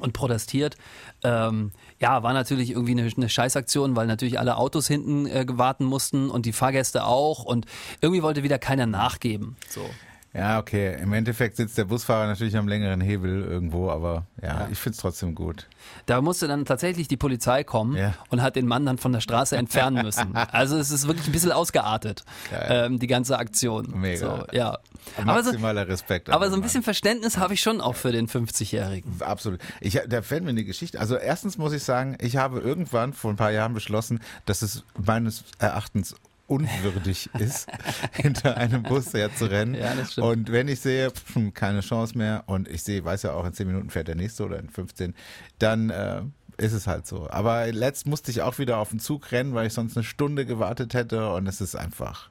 und 0.00 0.12
protestiert. 0.12 0.76
Ähm, 1.22 1.72
ja, 2.00 2.22
war 2.22 2.32
natürlich 2.32 2.70
irgendwie 2.70 2.92
eine, 2.92 3.10
eine 3.16 3.28
Scheißaktion, 3.28 3.96
weil 3.96 4.06
natürlich 4.06 4.38
alle 4.38 4.56
Autos 4.56 4.86
hinten 4.86 5.26
äh, 5.26 5.44
warten 5.48 5.84
mussten 5.84 6.30
und 6.30 6.46
die 6.46 6.52
Fahrgäste 6.52 7.04
auch 7.04 7.44
und 7.44 7.66
irgendwie 8.00 8.22
wollte 8.22 8.42
wieder 8.42 8.58
keiner 8.58 8.86
nachgeben. 8.86 9.56
So. 9.68 9.88
Ja, 10.34 10.58
okay. 10.58 10.96
Im 11.02 11.12
Endeffekt 11.14 11.56
sitzt 11.56 11.78
der 11.78 11.86
Busfahrer 11.86 12.26
natürlich 12.26 12.56
am 12.56 12.68
längeren 12.68 13.00
Hebel 13.00 13.42
irgendwo, 13.42 13.90
aber 13.90 14.26
ja, 14.42 14.68
ich 14.70 14.78
find's 14.78 14.98
trotzdem 14.98 15.34
gut. 15.34 15.66
Da 16.06 16.20
musste 16.20 16.46
dann 16.46 16.64
tatsächlich 16.66 17.08
die 17.08 17.16
Polizei 17.16 17.64
kommen 17.64 17.96
Ja. 17.96 18.14
und 18.28 18.42
hat 18.42 18.54
den 18.54 18.66
Mann 18.66 18.84
dann 18.84 18.98
von 18.98 19.12
der 19.12 19.20
Straße 19.20 19.56
entfernen 19.56 20.02
müssen. 20.04 20.34
Also 20.52 20.76
es 20.76 20.90
ist 20.90 21.06
wirklich 21.08 21.26
ein 21.26 21.32
bisschen 21.32 21.52
ausgeartet, 21.52 22.24
ähm, 22.52 22.98
die 22.98 23.06
ganze 23.06 23.38
Aktion. 23.38 23.92
Mega. 23.98 24.18
So, 24.18 24.44
ja. 24.56 24.78
Aber 25.16 25.42
so, 25.42 25.50
Maximaler 25.50 25.88
Respekt. 25.88 26.28
aber 26.30 26.50
so 26.50 26.56
ein 26.56 26.62
bisschen 26.62 26.82
Verständnis 26.82 27.38
habe 27.38 27.54
ich 27.54 27.60
schon 27.60 27.80
auch 27.80 27.96
für 27.96 28.12
den 28.12 28.28
50-Jährigen. 28.28 29.20
Absolut. 29.20 29.60
Ich, 29.80 30.00
da 30.08 30.22
fällt 30.22 30.44
mir 30.44 30.50
eine 30.50 30.64
Geschichte. 30.64 31.00
Also 31.00 31.16
erstens 31.16 31.58
muss 31.58 31.72
ich 31.72 31.82
sagen, 31.82 32.16
ich 32.20 32.36
habe 32.36 32.60
irgendwann 32.60 33.12
vor 33.14 33.30
ein 33.30 33.36
paar 33.36 33.50
Jahren 33.50 33.72
beschlossen, 33.74 34.20
dass 34.46 34.62
es 34.62 34.84
meines 35.02 35.44
Erachtens 35.58 36.14
unwürdig 36.48 37.30
ist, 37.38 37.68
hinter 38.12 38.56
einem 38.56 38.82
Bus 38.82 39.12
herzurennen. 39.14 39.74
Ja, 39.74 39.94
das 39.94 40.12
stimmt. 40.12 40.26
Und 40.26 40.52
wenn 40.52 40.66
ich 40.66 40.80
sehe, 40.80 41.10
pf, 41.10 41.36
keine 41.54 41.80
Chance 41.80 42.18
mehr 42.18 42.42
und 42.46 42.66
ich 42.68 42.82
sehe, 42.82 43.04
weiß 43.04 43.22
ja 43.22 43.32
auch, 43.32 43.44
in 43.46 43.52
10 43.52 43.66
Minuten 43.68 43.90
fährt 43.90 44.08
der 44.08 44.16
nächste 44.16 44.44
oder 44.44 44.58
in 44.58 44.68
15, 44.68 45.14
dann 45.58 45.90
äh, 45.90 46.22
ist 46.56 46.72
es 46.72 46.86
halt 46.88 47.06
so. 47.06 47.30
Aber 47.30 47.70
letzt 47.70 48.06
musste 48.06 48.30
ich 48.32 48.42
auch 48.42 48.58
wieder 48.58 48.78
auf 48.78 48.90
den 48.90 48.98
Zug 48.98 49.30
rennen, 49.30 49.54
weil 49.54 49.66
ich 49.68 49.74
sonst 49.74 49.96
eine 49.96 50.04
Stunde 50.04 50.44
gewartet 50.46 50.94
hätte 50.94 51.30
und 51.32 51.46
es 51.46 51.60
ist 51.60 51.76
einfach 51.76 52.30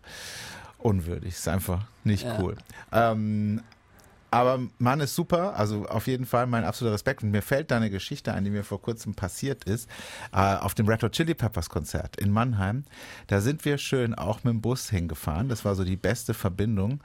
unwürdig. 0.80 1.34
Es 1.34 1.40
ist 1.40 1.48
einfach 1.48 1.86
nicht 2.04 2.24
Ja. 2.26 2.38
cool. 2.40 2.56
Ähm, 2.92 3.62
aber 4.32 4.60
Mann 4.78 5.00
ist 5.00 5.16
super, 5.16 5.58
also 5.58 5.86
auf 5.88 6.08
jeden 6.08 6.26
Fall 6.26 6.48
mein 6.48 6.64
absoluter 6.64 6.94
Respekt. 6.94 7.24
Und 7.24 7.32
mir 7.32 7.42
fällt 7.42 7.72
da 7.72 7.78
eine 7.78 7.90
Geschichte 7.90 8.34
ein, 8.34 8.44
die 8.44 8.50
mir 8.50 8.64
vor 8.64 8.82
kurzem 8.82 9.14
passiert 9.14 9.64
ist, 9.64 9.90
äh, 10.34 10.38
auf 10.38 10.74
dem 10.74 10.88
Red 10.88 11.04
Hot 11.04 11.14
Chili 11.14 11.34
Peppers 11.34 11.70
Konzert 11.70 12.18
in 12.18 12.32
Mannheim. 12.32 12.84
Da 13.28 13.42
sind 13.42 13.64
wir 13.66 13.78
schön 13.78 14.14
auch 14.16 14.44
mit 14.44 14.54
dem 14.54 14.62
Bus 14.62 14.90
hingefahren. 14.90 15.50
Das 15.50 15.66
war 15.66 15.76
so 15.76 15.84
die 15.84 15.98
beste 15.98 16.34
Verbindung. 16.34 17.02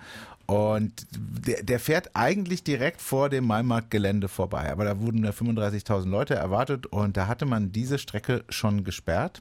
Und 0.52 1.06
der, 1.47 1.62
der 1.62 1.80
fährt 1.80 2.11
eigentlich 2.12 2.62
direkt 2.62 3.00
vor 3.00 3.30
dem 3.30 3.47
Maimarkt-Gelände 3.47 4.28
vorbei. 4.28 4.71
Aber 4.71 4.85
da 4.85 5.00
wurden 5.00 5.25
ja 5.25 5.30
35.000 5.30 6.06
Leute 6.11 6.35
erwartet 6.35 6.85
und 6.85 7.16
da 7.16 7.26
hatte 7.26 7.47
man 7.47 7.73
diese 7.73 7.97
Strecke 7.97 8.44
schon 8.50 8.85
gesperrt. 8.85 9.40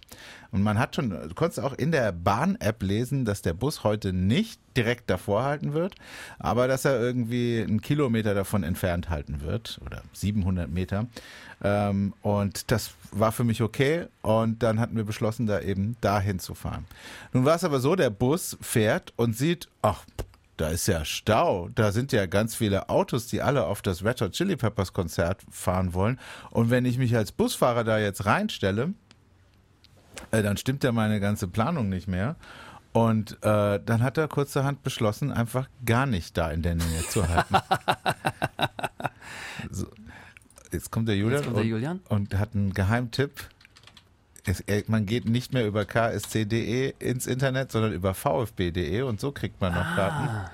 Und 0.53 0.63
man 0.63 0.79
hat 0.79 0.95
schon, 0.95 1.09
du 1.09 1.33
konntest 1.35 1.59
auch 1.59 1.73
in 1.73 1.91
der 1.91 2.13
Bahn-App 2.13 2.81
lesen, 2.81 3.25
dass 3.25 3.41
der 3.41 3.53
Bus 3.53 3.83
heute 3.83 4.13
nicht 4.13 4.61
direkt 4.77 5.09
davor 5.09 5.43
halten 5.43 5.73
wird, 5.73 5.95
aber 6.39 6.69
dass 6.69 6.85
er 6.85 7.01
irgendwie 7.01 7.61
einen 7.61 7.81
Kilometer 7.81 8.33
davon 8.33 8.63
entfernt 8.63 9.09
halten 9.09 9.41
wird 9.41 9.81
oder 9.85 10.03
700 10.13 10.69
Meter. 10.69 11.07
Ähm, 11.61 12.13
und 12.21 12.71
das 12.71 12.91
war 13.11 13.33
für 13.33 13.43
mich 13.43 13.61
okay 13.61 14.05
und 14.21 14.63
dann 14.63 14.79
hatten 14.79 14.95
wir 14.95 15.03
beschlossen, 15.03 15.45
da 15.45 15.59
eben 15.59 15.97
dahin 15.99 16.39
zu 16.39 16.55
fahren. 16.55 16.85
Nun 17.33 17.43
war 17.43 17.55
es 17.55 17.65
aber 17.65 17.81
so, 17.81 17.97
der 17.97 18.11
Bus 18.11 18.57
fährt 18.61 19.11
und 19.17 19.35
sieht, 19.35 19.67
ach, 19.81 20.05
da 20.61 20.69
ist 20.69 20.87
ja 20.87 21.03
Stau. 21.03 21.69
Da 21.73 21.91
sind 21.91 22.11
ja 22.11 22.27
ganz 22.27 22.55
viele 22.55 22.89
Autos, 22.89 23.27
die 23.27 23.41
alle 23.41 23.65
auf 23.65 23.81
das 23.81 24.05
Red 24.05 24.21
Hot 24.21 24.33
Chili 24.33 24.55
Peppers 24.55 24.93
Konzert 24.93 25.41
fahren 25.49 25.95
wollen. 25.95 26.19
Und 26.51 26.69
wenn 26.69 26.85
ich 26.85 26.99
mich 26.99 27.15
als 27.15 27.31
Busfahrer 27.31 27.83
da 27.83 27.97
jetzt 27.97 28.25
reinstelle, 28.25 28.93
äh, 30.29 30.43
dann 30.43 30.57
stimmt 30.57 30.83
ja 30.83 30.91
meine 30.91 31.19
ganze 31.19 31.47
Planung 31.47 31.89
nicht 31.89 32.07
mehr. 32.07 32.35
Und 32.93 33.43
äh, 33.43 33.79
dann 33.83 34.03
hat 34.03 34.17
er 34.17 34.27
kurzerhand 34.27 34.83
beschlossen, 34.83 35.31
einfach 35.31 35.67
gar 35.83 36.05
nicht 36.05 36.37
da 36.37 36.51
in 36.51 36.61
der 36.61 36.75
Nähe 36.75 37.01
zu 37.09 37.27
halten. 37.27 37.55
so, 39.71 39.87
jetzt 40.71 40.91
kommt 40.91 41.07
der 41.07 41.15
Julian, 41.15 41.43
kommt 41.43 41.55
der 41.55 41.63
und, 41.63 41.69
Julian. 41.69 41.99
und 42.09 42.37
hat 42.37 42.53
einen 42.53 42.73
Geheimtipp. 42.73 43.49
Es, 44.45 44.59
er, 44.61 44.83
man 44.87 45.05
geht 45.05 45.25
nicht 45.25 45.53
mehr 45.53 45.67
über 45.67 45.85
ksc.de 45.85 46.93
ins 46.99 47.27
Internet, 47.27 47.71
sondern 47.71 47.93
über 47.93 48.13
vfb.de 48.13 49.01
und 49.03 49.19
so 49.21 49.31
kriegt 49.31 49.61
man 49.61 49.73
noch 49.73 49.85
Ah. 49.85 49.95
Karten. 49.95 50.51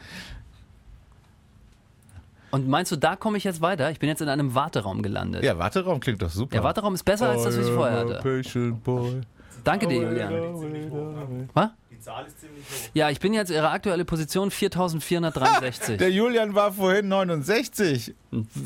Und 2.51 2.67
meinst 2.67 2.91
du, 2.91 2.95
da 2.95 3.15
komme 3.15 3.37
ich 3.37 3.43
jetzt 3.43 3.61
weiter? 3.61 3.91
Ich 3.91 3.99
bin 3.99 4.09
jetzt 4.09 4.21
in 4.21 4.29
einem 4.29 4.55
Warteraum 4.55 5.01
gelandet. 5.01 5.43
Ja, 5.43 5.57
Warteraum 5.57 5.99
klingt 5.99 6.21
doch 6.21 6.29
super. 6.29 6.51
Der 6.51 6.63
Warteraum 6.63 6.93
ist 6.95 7.03
besser 7.03 7.29
als 7.29 7.43
das, 7.43 7.57
was 7.57 7.67
ich 7.67 7.73
vorher 7.73 7.99
hatte. 7.99 9.23
Danke 9.63 9.87
dir, 9.87 10.01
Julian. 10.01 10.33
Was? 11.53 11.69
Die 11.91 11.99
Zahl 11.99 12.25
ist 12.25 12.39
ziemlich 12.39 12.63
hoch. 12.63 12.89
Ja, 12.93 13.09
ich 13.09 13.19
bin 13.19 13.33
jetzt 13.33 13.51
ihre 13.51 13.69
aktuelle 13.69 14.05
Position 14.05 14.49
4463. 14.49 15.97
Der 15.99 16.09
Julian 16.11 16.55
war 16.55 16.71
vorhin 16.71 17.09
69. 17.09 18.15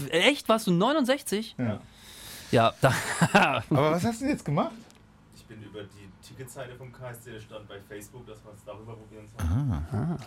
Echt? 0.10 0.48
Warst 0.48 0.68
du 0.68 0.72
69? 0.72 1.56
Ja. 1.58 1.80
Ja, 2.52 2.74
da, 2.82 2.94
Aber 3.70 3.92
was 3.92 4.04
hast 4.04 4.20
du 4.22 4.26
denn 4.26 4.34
jetzt 4.34 4.46
gemacht? 4.46 4.72
Ich 5.52 5.58
bin 5.58 5.68
über 5.68 5.84
die 5.84 6.10
Ticketseite 6.26 6.78
vom 6.78 6.94
KSC, 6.94 7.34
der 7.34 7.42
stand 7.42 7.68
bei 7.68 7.78
Facebook, 7.82 8.26
dass 8.26 8.42
wir 8.42 8.54
es 8.54 8.64
darüber 8.64 8.96
probieren 8.96 9.28
sollen. 9.28 10.18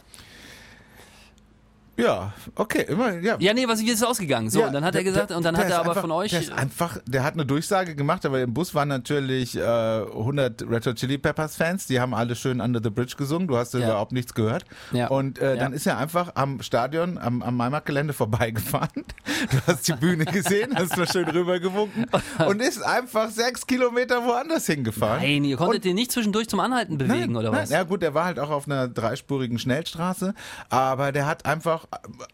Ja, 1.97 2.33
okay, 2.57 2.85
immer, 2.89 3.13
ja. 3.21 3.37
ja, 3.39 3.55
nee, 3.55 3.69
was 3.69 3.81
wie 3.81 3.91
ist 3.91 4.03
ausgegangen? 4.05 4.51
So, 4.51 4.61
Ja, 4.61 4.67
und 4.67 4.73
dann 4.73 4.85
hat 4.85 4.95
er 4.95 5.03
der- 5.03 5.13
gesagt, 5.13 5.31
der- 5.31 5.37
und 5.37 5.45
dann 5.45 5.57
hat 5.57 5.69
er 5.71 5.79
aber 5.79 5.91
einfach, 5.91 6.01
von 6.03 6.11
euch. 6.11 6.31
Der 6.33 6.41
ist 6.41 6.53
einfach, 6.53 6.99
der 7.07 7.23
hat 7.23 7.35
eine 7.35 7.47
Durchsage 7.47 7.95
gemacht, 7.95 8.27
aber 8.27 8.41
im 8.41 8.53
Bus 8.53 8.75
waren 8.75 8.89
natürlich 8.89 9.57
äh, 9.57 9.61
100 9.63 10.63
Red 10.69 10.87
Hot 10.87 10.97
Chili 10.97 11.19
Peppers 11.19 11.57
Fans, 11.57 11.87
die 11.87 12.01
haben 12.01 12.15
alle 12.15 12.35
schön 12.35 12.61
Under 12.61 12.81
the 12.83 12.91
Bridge 12.91 13.15
gesungen, 13.17 13.47
du 13.47 13.57
hast 13.57 13.75
Ja. 13.75 13.81
überhaupt 13.81 14.13
nichts 14.13 14.35
gehört. 14.35 14.65
Ja. 14.93 15.07
Und 15.09 15.39
äh, 15.39 15.57
dann 15.57 15.73
ist 15.73 15.87
er 15.87 15.99
einfach 15.99 16.33
am 16.35 16.63
Stadion, 16.63 17.17
am, 17.19 17.43
am 17.43 17.57
Maimark-Gelände 17.57 18.13
vorbeigefahren. 18.13 18.89
Du 19.51 19.59
hast 19.67 19.87
die 19.89 19.93
Bühne 19.93 20.25
gesehen, 20.25 20.75
hast 20.75 20.97
nur 20.97 21.07
schön 21.07 21.29
rübergewunken 21.29 22.07
und 22.49 22.63
ist 22.63 22.83
einfach 22.83 23.29
sechs 23.29 23.67
Kilometer 23.67 24.25
woanders 24.25 24.65
hingefahren. 24.67 25.21
Nein, 25.23 25.45
ihr 25.45 25.57
konntet 25.57 25.77
Und- 25.77 25.85
den 25.85 25.97
nicht 25.97 26.13
zwischendurch 26.13 26.49
zum 26.49 26.61
Anhalten 26.61 26.97
bewegen, 26.97 27.33
Nein, 27.33 27.37
oder 27.37 27.51
nein. 27.51 27.63
was? 27.63 27.71
Ja 27.71 27.83
gut, 27.83 28.01
der 28.03 28.15
war 28.15 28.25
halt 28.25 28.39
auch 28.39 28.49
auf 28.51 28.67
einer 28.67 28.89
dreispurigen 28.89 29.59
Schnellstraße, 29.59 30.33
aber 30.71 31.13
der 31.13 31.27
hat 31.27 31.45
einfach, 31.45 31.84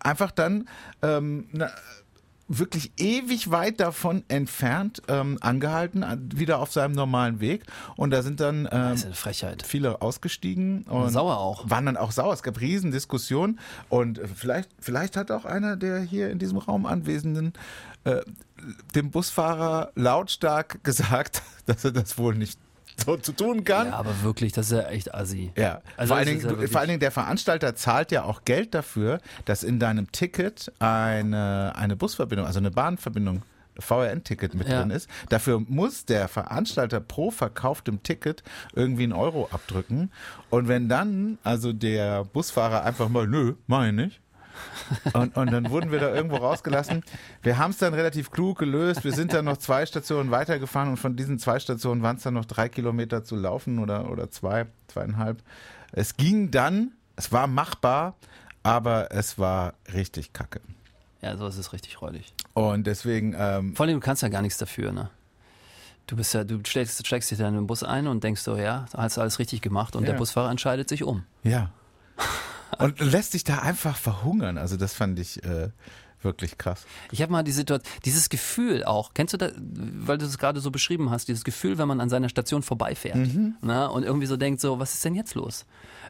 einfach 0.01 0.31
dann 0.31 0.69
ähm, 1.03 1.47
na, 1.53 1.71
wirklich 2.53 2.91
ewig 2.97 3.53
weit 3.53 3.79
davon 3.79 4.25
entfernt 4.27 5.03
ähm, 5.07 5.39
angehalten, 5.41 6.03
an- 6.03 6.29
wieder 6.35 6.59
auf 6.59 6.73
seinem 6.73 6.93
normalen 6.93 7.39
Weg. 7.39 7.63
Und 7.97 8.11
da 8.11 8.23
sind 8.23 8.41
dann 8.41 8.69
ähm, 8.73 8.97
viele 9.65 10.03
ausgestiegen 10.03 10.83
und 10.83 11.11
Sauer 11.11 11.39
auch. 11.39 11.71
waren 11.71 11.87
dann 11.87 11.97
auch 11.97 12.11
sauer. 12.11 12.33
Es 12.35 12.43
gab 12.43 12.61
Riesendiskussionen 12.61 13.61
und 13.89 14.19
äh, 14.19 14.27
vielleicht, 14.27 14.69
vielleicht 14.81 15.17
hat 15.17 15.31
auch 15.31 15.45
einer 15.45 15.77
der 15.77 16.01
hier 16.01 16.31
in 16.31 16.41
diesem 16.41 16.59
Raum 16.59 16.87
Anwesenden 16.87 17.53
äh, 18.03 18.21
dem 18.97 19.13
Busfahrer 19.13 19.93
lautstark 19.95 20.83
gesagt, 20.85 21.43
dass 21.67 21.85
er 21.85 21.93
das 21.93 22.19
wohl 22.19 22.35
nicht 22.35 22.59
so 23.07 23.17
zu 23.17 23.33
tun 23.33 23.65
kann. 23.65 23.89
Ja, 23.89 23.95
aber 23.95 24.23
wirklich, 24.23 24.53
das 24.53 24.71
ist 24.71 24.79
ja 24.79 24.89
echt 24.89 25.15
assi. 25.15 25.53
Ja, 25.57 25.81
Also 25.97 26.11
vor, 26.15 26.19
allen 26.19 26.27
Dingen, 26.39 26.61
ja 26.61 26.69
vor 26.69 26.81
allen 26.81 26.89
Dingen 26.89 27.01
der 27.01 27.11
Veranstalter 27.11 27.75
zahlt 27.75 28.13
ja 28.13 28.25
auch 28.25 28.45
Geld 28.45 28.75
dafür, 28.75 29.21
dass 29.45 29.63
in 29.63 29.79
deinem 29.79 30.11
Ticket 30.13 30.73
eine, 30.79 31.73
eine 31.77 31.97
Busverbindung, 31.97 32.47
also 32.47 32.59
eine 32.59 32.71
Bahnverbindung, 32.71 33.43
VRN-Ticket 33.79 34.55
mit 34.55 34.69
Ja. 34.69 34.81
drin 34.81 34.91
ist. 34.91 35.09
Dafür 35.31 35.61
muss 35.61 36.05
der 36.05 36.29
Veranstalter 36.29 37.01
pro 37.01 37.31
verkauftem 37.31 38.03
Ticket 38.03 38.43
irgendwie 38.75 39.05
einen 39.05 39.13
Euro 39.13 39.49
abdrücken. 39.53 40.11
Und 40.51 40.69
wenn 40.69 40.89
dann 40.89 41.39
also 41.45 41.73
der 41.73 42.25
Busfahrer 42.25 42.85
einfach 42.85 43.09
mal, 43.09 43.27
nö, 43.27 43.55
mach 43.67 43.87
ich 43.87 43.93
nicht. 43.93 44.21
Und, 45.13 45.37
und 45.37 45.53
dann 45.53 45.71
wurden 45.71 45.93
wir 45.93 46.01
da 46.01 46.13
irgendwo 46.15 46.37
rausgelassen. 46.37 47.05
Wir 47.43 47.59
haben 47.59 47.71
es 47.71 47.79
dann 47.79 47.95
relativ 47.95 48.31
klug 48.31 48.59
gelöst. 48.59 49.05
Wir 49.05 49.13
sind 49.13 49.33
dann 49.33 49.45
noch 49.45 49.57
zwei 49.59 49.87
Stationen 49.87 50.31
weitergefahren 50.31 50.89
und 50.91 50.97
von 50.97 51.17
diesen 51.17 51.39
zwei 51.39 51.61
Stationen 51.61 52.03
waren 52.03 52.17
es 52.17 52.23
dann 52.23 52.35
noch 52.35 52.45
drei 52.45 52.69
Kilometer 52.69 53.23
zu 53.25 53.37
laufen 53.37 53.79
oder, 53.79 54.11
oder 54.11 54.31
zwei, 54.31 54.67
zweieinhalb. 54.89 55.43
Es 55.93 56.17
ging 56.17 56.51
dann, 56.51 56.93
es 57.17 57.31
war 57.33 57.47
machbar, 57.47 58.15
aber 58.63 59.13
es 59.13 59.39
war 59.39 59.75
richtig 59.93 60.33
kacke. 60.33 60.61
Ja, 61.23 61.37
sowas 61.37 61.57
ist 61.57 61.73
richtig 61.73 62.01
räudig. 62.03 62.33
Und 62.55 62.87
deswegen, 62.87 63.35
ähm, 63.39 63.77
Vor 63.77 63.87
allem, 63.87 63.95
du 63.97 64.01
kannst 64.01 64.23
ja 64.23 64.29
gar 64.29 64.43
nichts 64.43 64.59
dafür, 64.59 64.91
ne? 64.93 65.11
Du 66.07 66.17
bist 66.17 66.35
ja, 66.35 66.43
du 66.45 66.59
steigst, 66.67 67.07
steigst 67.07 67.31
dich 67.31 67.39
dann 67.39 67.49
in 67.49 67.55
den 67.61 67.67
Bus 67.69 67.85
ein 67.85 68.09
und 68.09 68.25
denkst 68.25 68.41
so, 68.41 68.57
ja, 68.57 68.87
da 68.91 69.03
hast 69.03 69.17
du 69.17 69.21
alles 69.21 69.39
richtig 69.39 69.61
gemacht 69.61 69.95
und 69.95 70.03
Ja. 70.05 70.11
der 70.13 70.19
Busfahrer 70.19 70.51
entscheidet 70.51 70.89
sich 70.89 71.05
um. 71.05 71.25
ja. 71.45 71.71
Und 72.79 73.01
lässt 73.01 73.33
sich 73.33 73.45
da 73.45 73.59
einfach 73.59 73.97
verhungern. 73.97 74.59
Also 74.59 74.77
das 74.77 74.95
fand 74.95 75.19
ich 75.19 75.43
äh, 75.45 75.69
wirklich 76.23 76.59
krass. 76.59 76.87
Ich 77.11 77.23
habe 77.23 77.33
mal 77.33 77.43
die 77.43 77.53
Situation, 77.53 77.91
dieses 78.05 78.29
Gefühl 78.29 78.85
auch, 78.85 79.15
kennst 79.15 79.33
du 79.35 79.39
das, 79.39 79.53
weil 79.57 80.19
du 80.19 80.27
es 80.27 80.37
gerade 80.39 80.61
so 80.61 80.71
beschrieben 80.71 81.11
hast, 81.11 81.29
dieses 81.29 81.45
Gefühl, 81.45 81.79
wenn 81.79 81.89
man 81.89 82.01
an 82.01 82.11
seiner 82.11 82.29
Station 82.29 82.63
vorbeifährt 82.63 83.17
Mhm. 83.17 83.55
ne, 83.63 83.91
und 83.91 84.03
irgendwie 84.03 84.27
so 84.27 84.37
denkt, 84.37 84.61
so, 84.61 84.79
was 84.79 84.93
ist 84.95 85.05
denn 85.05 85.15
jetzt 85.15 85.35
los? 85.35 85.65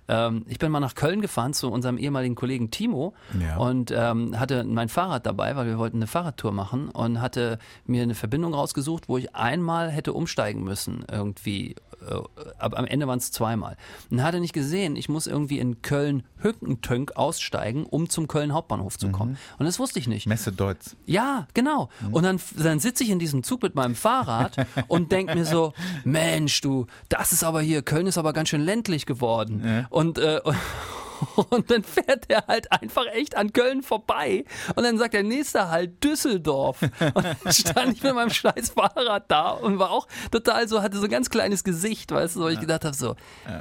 Ähm, 0.08 0.44
ich 0.48 0.58
bin 0.58 0.72
mal 0.72 0.80
nach 0.80 0.96
Köln 0.96 1.20
gefahren 1.20 1.52
zu 1.54 1.70
unserem 1.70 1.96
ehemaligen 1.96 2.34
Kollegen 2.34 2.70
Timo 2.72 3.14
Ja. 3.40 3.56
und 3.58 3.92
ähm, 3.94 4.38
hatte 4.38 4.64
mein 4.64 4.88
Fahrrad 4.88 5.26
dabei, 5.26 5.54
weil 5.54 5.66
wir 5.66 5.78
wollten 5.78 5.98
eine 5.98 6.08
Fahrradtour 6.08 6.50
machen 6.52 6.88
und 6.88 7.20
hatte 7.20 7.58
mir 7.86 8.02
eine 8.02 8.16
Verbindung 8.16 8.52
rausgesucht, 8.52 9.08
wo 9.08 9.16
ich 9.16 9.36
einmal 9.36 9.90
hätte 9.92 10.12
umsteigen 10.12 10.64
müssen 10.64 11.04
irgendwie. 11.10 11.76
Äh, 12.08 12.20
aber 12.58 12.78
am 12.78 12.84
Ende 12.86 13.06
waren 13.06 13.18
es 13.18 13.30
zweimal. 13.32 13.76
Und 14.10 14.22
hatte 14.22 14.40
nicht 14.40 14.52
gesehen, 14.52 14.96
ich 14.96 15.08
muss 15.08 15.26
irgendwie 15.26 15.58
in 15.58 15.82
Köln 15.82 16.22
Hückentönk 16.38 17.16
aussteigen, 17.16 17.84
um 17.84 18.08
zum 18.08 18.28
Köln 18.28 18.52
Hauptbahnhof 18.52 18.98
zu 18.98 19.10
kommen. 19.10 19.36
Und 19.58 19.66
das 19.66 19.78
wusste 19.78 19.98
ich 19.98 20.08
nicht. 20.08 20.26
Messe 20.26 20.52
Deutz. 20.52 20.96
Ja, 21.06 21.46
genau. 21.54 21.88
Und 22.10 22.24
dann, 22.24 22.40
dann 22.56 22.80
sitze 22.80 23.04
ich 23.04 23.10
in 23.10 23.18
diesem 23.18 23.42
Zug 23.42 23.62
mit 23.62 23.74
meinem 23.74 23.94
Fahrrad 23.94 24.66
und 24.88 25.12
denk 25.12 25.34
mir 25.34 25.44
so, 25.44 25.72
Mensch, 26.04 26.60
du, 26.60 26.86
das 27.08 27.32
ist 27.32 27.44
aber 27.44 27.60
hier, 27.60 27.82
Köln 27.82 28.06
ist 28.06 28.18
aber 28.18 28.32
ganz 28.32 28.48
schön 28.48 28.62
ländlich 28.62 29.06
geworden. 29.06 29.86
Und, 29.90 30.18
äh, 30.18 30.40
und 30.42 30.56
dann 31.68 31.82
fährt 31.82 32.24
er 32.28 32.46
halt 32.46 32.70
einfach 32.72 33.06
echt 33.12 33.36
an 33.36 33.52
Köln 33.52 33.82
vorbei. 33.82 34.44
Und 34.74 34.84
dann 34.84 34.98
sagt 34.98 35.14
der 35.14 35.22
nächste 35.22 35.68
halt 35.68 36.02
Düsseldorf. 36.02 36.82
Und 37.14 37.24
dann 37.24 37.52
stand 37.52 37.94
ich 37.94 38.02
mit 38.02 38.14
meinem 38.14 38.30
scheiß 38.30 38.70
Fahrrad 38.70 39.30
da 39.30 39.50
und 39.50 39.78
war 39.78 39.90
auch 39.90 40.06
total 40.30 40.68
so, 40.68 40.82
hatte 40.82 40.98
so 40.98 41.04
ein 41.04 41.10
ganz 41.10 41.30
kleines 41.30 41.64
Gesicht, 41.64 42.12
weißt 42.12 42.36
du, 42.36 42.40
wo 42.40 42.48
ich 42.48 42.60
gedacht 42.60 42.84
habe, 42.84 42.94
so, 42.94 43.16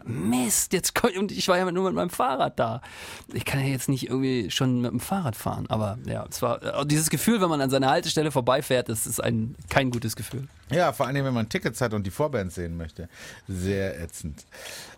Mist, 0.05 0.73
jetzt 0.73 0.95
komm, 0.95 1.11
und 1.17 1.31
ich 1.31 1.47
war 1.47 1.57
ja 1.57 1.69
nur 1.71 1.85
mit 1.85 1.93
meinem 1.93 2.09
Fahrrad 2.09 2.59
da. 2.59 2.81
Ich 3.33 3.45
kann 3.45 3.59
ja 3.59 3.67
jetzt 3.67 3.89
nicht 3.89 4.07
irgendwie 4.07 4.51
schon 4.51 4.81
mit 4.81 4.91
dem 4.91 4.99
Fahrrad 4.99 5.35
fahren. 5.35 5.65
Aber 5.69 5.97
ja, 6.05 6.25
es 6.29 6.41
war 6.41 6.61
äh, 6.63 6.85
dieses 6.85 7.09
Gefühl, 7.09 7.41
wenn 7.41 7.49
man 7.49 7.61
an 7.61 7.69
seiner 7.69 7.89
Haltestelle 7.89 8.31
vorbeifährt, 8.31 8.89
das 8.89 9.07
ist 9.07 9.21
ein 9.21 9.55
kein 9.69 9.91
gutes 9.91 10.15
Gefühl. 10.15 10.47
Ja, 10.71 10.93
vor 10.93 11.07
allem, 11.07 11.25
wenn 11.25 11.33
man 11.33 11.49
Tickets 11.49 11.81
hat 11.81 11.93
und 11.93 12.05
die 12.05 12.11
Vorband 12.11 12.51
sehen 12.51 12.77
möchte. 12.77 13.09
Sehr 13.47 13.99
ätzend. 13.99 14.45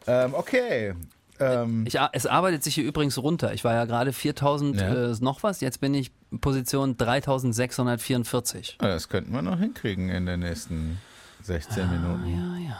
Ähm, 0.07 0.33
okay. 0.33 0.93
Ähm, 1.41 1.85
Ich, 1.87 1.97
es 2.13 2.25
arbeitet 2.25 2.63
sich 2.63 2.75
hier 2.75 2.83
übrigens 2.83 3.17
runter. 3.17 3.53
Ich 3.53 3.63
war 3.63 3.73
ja 3.73 3.85
gerade 3.85 4.13
4000 4.13 4.79
Ja. 4.79 5.11
äh, 5.11 5.15
noch 5.21 5.43
was, 5.43 5.61
jetzt 5.61 5.81
bin 5.81 5.93
ich 5.93 6.11
Position 6.39 6.95
3644. 6.97 8.77
das 8.79 9.09
könnten 9.09 9.33
wir 9.33 9.41
noch 9.41 9.59
hinkriegen 9.59 10.09
in 10.09 10.25
den 10.25 10.41
nächsten 10.41 10.99
16 11.43 11.89
Minuten. 11.89 12.27
Ja, 12.27 12.69
ja. 12.69 12.79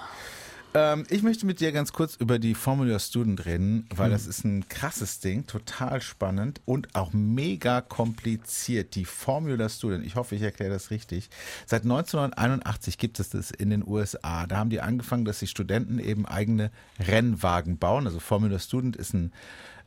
Ähm, 0.73 1.05
ich 1.09 1.21
möchte 1.21 1.45
mit 1.45 1.59
dir 1.59 1.73
ganz 1.73 1.91
kurz 1.91 2.15
über 2.15 2.39
die 2.39 2.55
Formula 2.55 2.97
Student 2.97 3.45
reden, 3.45 3.87
weil 3.93 4.09
das 4.09 4.25
ist 4.25 4.45
ein 4.45 4.69
krasses 4.69 5.19
Ding, 5.19 5.45
total 5.45 6.01
spannend 6.01 6.61
und 6.63 6.95
auch 6.95 7.11
mega 7.11 7.81
kompliziert. 7.81 8.95
Die 8.95 9.03
Formula 9.03 9.67
Student, 9.67 10.05
ich 10.05 10.15
hoffe, 10.15 10.35
ich 10.35 10.41
erkläre 10.41 10.71
das 10.71 10.89
richtig. 10.89 11.29
Seit 11.65 11.83
1981 11.83 12.97
gibt 12.97 13.19
es 13.19 13.29
das 13.29 13.51
in 13.51 13.69
den 13.69 13.85
USA. 13.85 14.47
Da 14.47 14.57
haben 14.57 14.69
die 14.69 14.79
angefangen, 14.79 15.25
dass 15.25 15.39
die 15.39 15.47
Studenten 15.47 15.99
eben 15.99 16.25
eigene 16.25 16.71
Rennwagen 16.99 17.77
bauen. 17.77 18.07
Also 18.07 18.19
Formula 18.19 18.57
Student 18.57 18.95
ist 18.95 19.13
ein, 19.13 19.33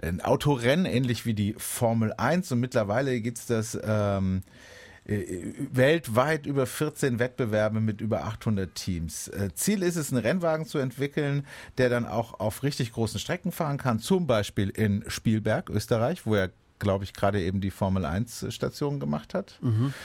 ein 0.03 0.21
Autorennen, 0.21 0.85
ähnlich 0.85 1.25
wie 1.25 1.35
die 1.35 1.55
Formel 1.57 2.13
1 2.13 2.53
und 2.53 2.61
mittlerweile 2.61 3.23
gibt 3.23 3.39
es 3.39 3.47
das 3.47 3.79
ähm, 3.83 4.43
äh, 4.43 4.74
weltweit 5.07 6.47
über 6.47 6.67
14 6.67 7.19
Wettbewerbe 7.19 7.81
mit 7.81 8.01
über 8.01 8.25
800 8.25 8.75
Teams. 8.75 9.29
Äh, 9.29 9.51
Ziel 9.55 9.83
ist 9.83 9.97
es, 9.97 10.11
einen 10.11 10.23
Rennwagen 10.23 10.65
zu 10.65 10.79
entwickeln, 10.79 11.47
der 11.77 11.91
dann 11.91 12.07
auch 12.07 12.41
auf 12.41 12.63
richtig 12.63 12.93
großen 12.93 13.21
Strecken 13.21 13.53
fahren 13.53 13.77
kann, 13.77 13.99
zum 13.99 14.27
Beispiel 14.27 14.71
in 14.71 15.05
Spielberg, 15.09 15.69
Österreich, 15.69 16.25
wo 16.25 16.35
er 16.35 16.51
glaube 16.79 17.05
ich, 17.05 17.13
gerade 17.13 17.41
eben 17.41 17.61
die 17.61 17.71
Formel 17.71 18.05
1 18.05 18.47
Station 18.51 19.01
gemacht 19.01 19.35
hat. 19.35 19.59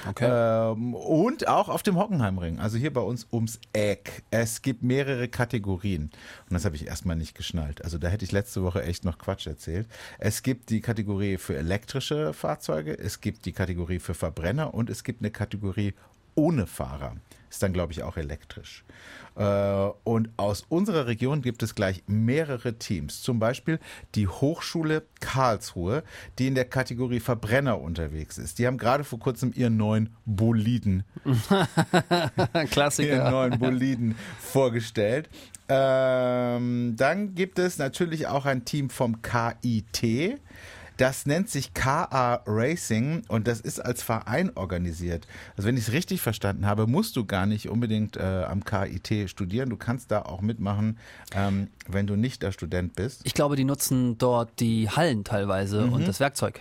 okay. 0.07 0.27
Ähm, 0.29 0.93
und 0.93 1.47
auch 1.47 1.69
auf 1.69 1.83
dem 1.83 1.97
Hockenheimring, 1.97 2.59
also 2.59 2.77
hier 2.77 2.93
bei 2.93 3.01
uns 3.01 3.27
ums 3.31 3.59
Eck. 3.73 4.23
Es 4.31 4.61
gibt 4.61 4.83
mehrere 4.83 5.27
Kategorien. 5.27 6.03
Und 6.03 6.53
das 6.53 6.65
habe 6.65 6.75
ich 6.75 6.88
erstmal 6.88 7.15
nicht 7.15 7.35
geschnallt. 7.35 7.83
Also 7.83 7.97
da 7.97 8.07
hätte 8.07 8.25
ich 8.25 8.31
letzte 8.31 8.63
Woche 8.63 8.83
echt 8.83 9.05
noch 9.05 9.17
Quatsch 9.17 9.47
erzählt. 9.47 9.88
Es 10.17 10.43
gibt 10.43 10.69
die 10.69 10.81
Kategorie 10.81 11.38
für 11.38 11.55
elektrische 11.55 12.33
Fahrzeuge, 12.33 12.97
es 12.97 13.21
gibt 13.21 13.45
die 13.45 13.51
Kategorie 13.51 13.99
für 13.99 14.13
Verbrenner 14.13 14.73
und 14.73 14.89
es 14.89 15.03
gibt 15.03 15.21
eine 15.21 15.31
Kategorie 15.31 15.93
ohne 16.35 16.67
Fahrer. 16.67 17.15
Ist 17.50 17.63
dann, 17.63 17.74
glaube 17.74 17.94
ich, 17.94 18.03
auch 18.03 18.18
elektrisch. 18.18 18.84
Äh, 19.36 19.89
Und 20.03 20.29
aus 20.38 20.65
unserer 20.70 21.08
Region 21.08 21.41
gibt 21.41 21.63
es 21.63 21.74
gleich 21.75 22.03
mehrere 22.08 22.77
Teams. 22.77 23.22
Zum 23.22 23.39
Beispiel 23.39 23.79
die 24.15 24.27
Hochschule 24.27 25.03
Karlsruhe, 25.20 26.03
die 26.38 26.48
in 26.48 26.56
der 26.56 26.65
Kategorie 26.65 27.20
Verbrenner 27.20 27.79
unterwegs 27.82 28.38
ist. 28.38 28.60
Die 28.60 28.68
haben 28.68 28.77
gerade 28.77 29.03
vor 29.03 29.20
kurzem 29.20 29.51
ihren 29.56 29.77
neuen 29.77 30.10
Boliden 30.25 31.03
ihren 31.25 32.70
Klassiker. 32.70 33.32
neuen 33.32 33.58
Boliden 33.60 34.15
vorgestellt. 34.39 35.29
Ähm, 35.68 36.96
dann 36.98 37.36
gibt 37.36 37.60
es 37.60 37.77
natürlich 37.77 38.27
auch 38.27 38.46
ein 38.46 38.65
Team 38.65 38.89
vom 38.89 39.22
KIT. 39.22 40.39
Das 41.00 41.25
nennt 41.25 41.50
sich 41.50 41.74
KA 41.74 42.44
Racing 42.46 43.22
und 43.29 43.48
das 43.48 43.62
ist 43.62 43.79
als 43.79 44.03
Verein 44.03 44.51
organisiert. 44.56 45.27
Also 45.56 45.65
wenn 45.65 45.77
ich 45.77 45.88
es 45.88 45.94
richtig 45.94 46.20
verstanden 46.20 46.65
habe, 46.65 46.88
musst 46.88 47.15
du 47.15 47.24
gar 47.25 47.46
nicht 47.46 47.70
unbedingt 47.70 48.18
äh, 48.18 48.44
am 48.44 48.65
KIT 48.65 49.29
studieren. 49.29 49.70
Du 49.70 49.77
kannst 49.77 50.12
da 50.12 50.24
auch 50.24 50.41
mitmachen, 50.41 50.98
ähm, 51.34 51.70
wenn 51.88 52.06
du 52.06 52.18
nicht 52.18 52.44
der 52.44 52.51
Student 52.51 52.98
bist. 52.98 53.22
Ich 53.24 53.34
glaube, 53.34 53.56
die 53.56 53.63
nutzen 53.63 54.18
dort 54.18 54.60
die 54.60 54.89
Hallen 54.89 55.24
teilweise 55.24 55.86
Mhm. 55.86 55.94
und 55.94 56.06
das 56.08 56.20
Werkzeug. 56.20 56.60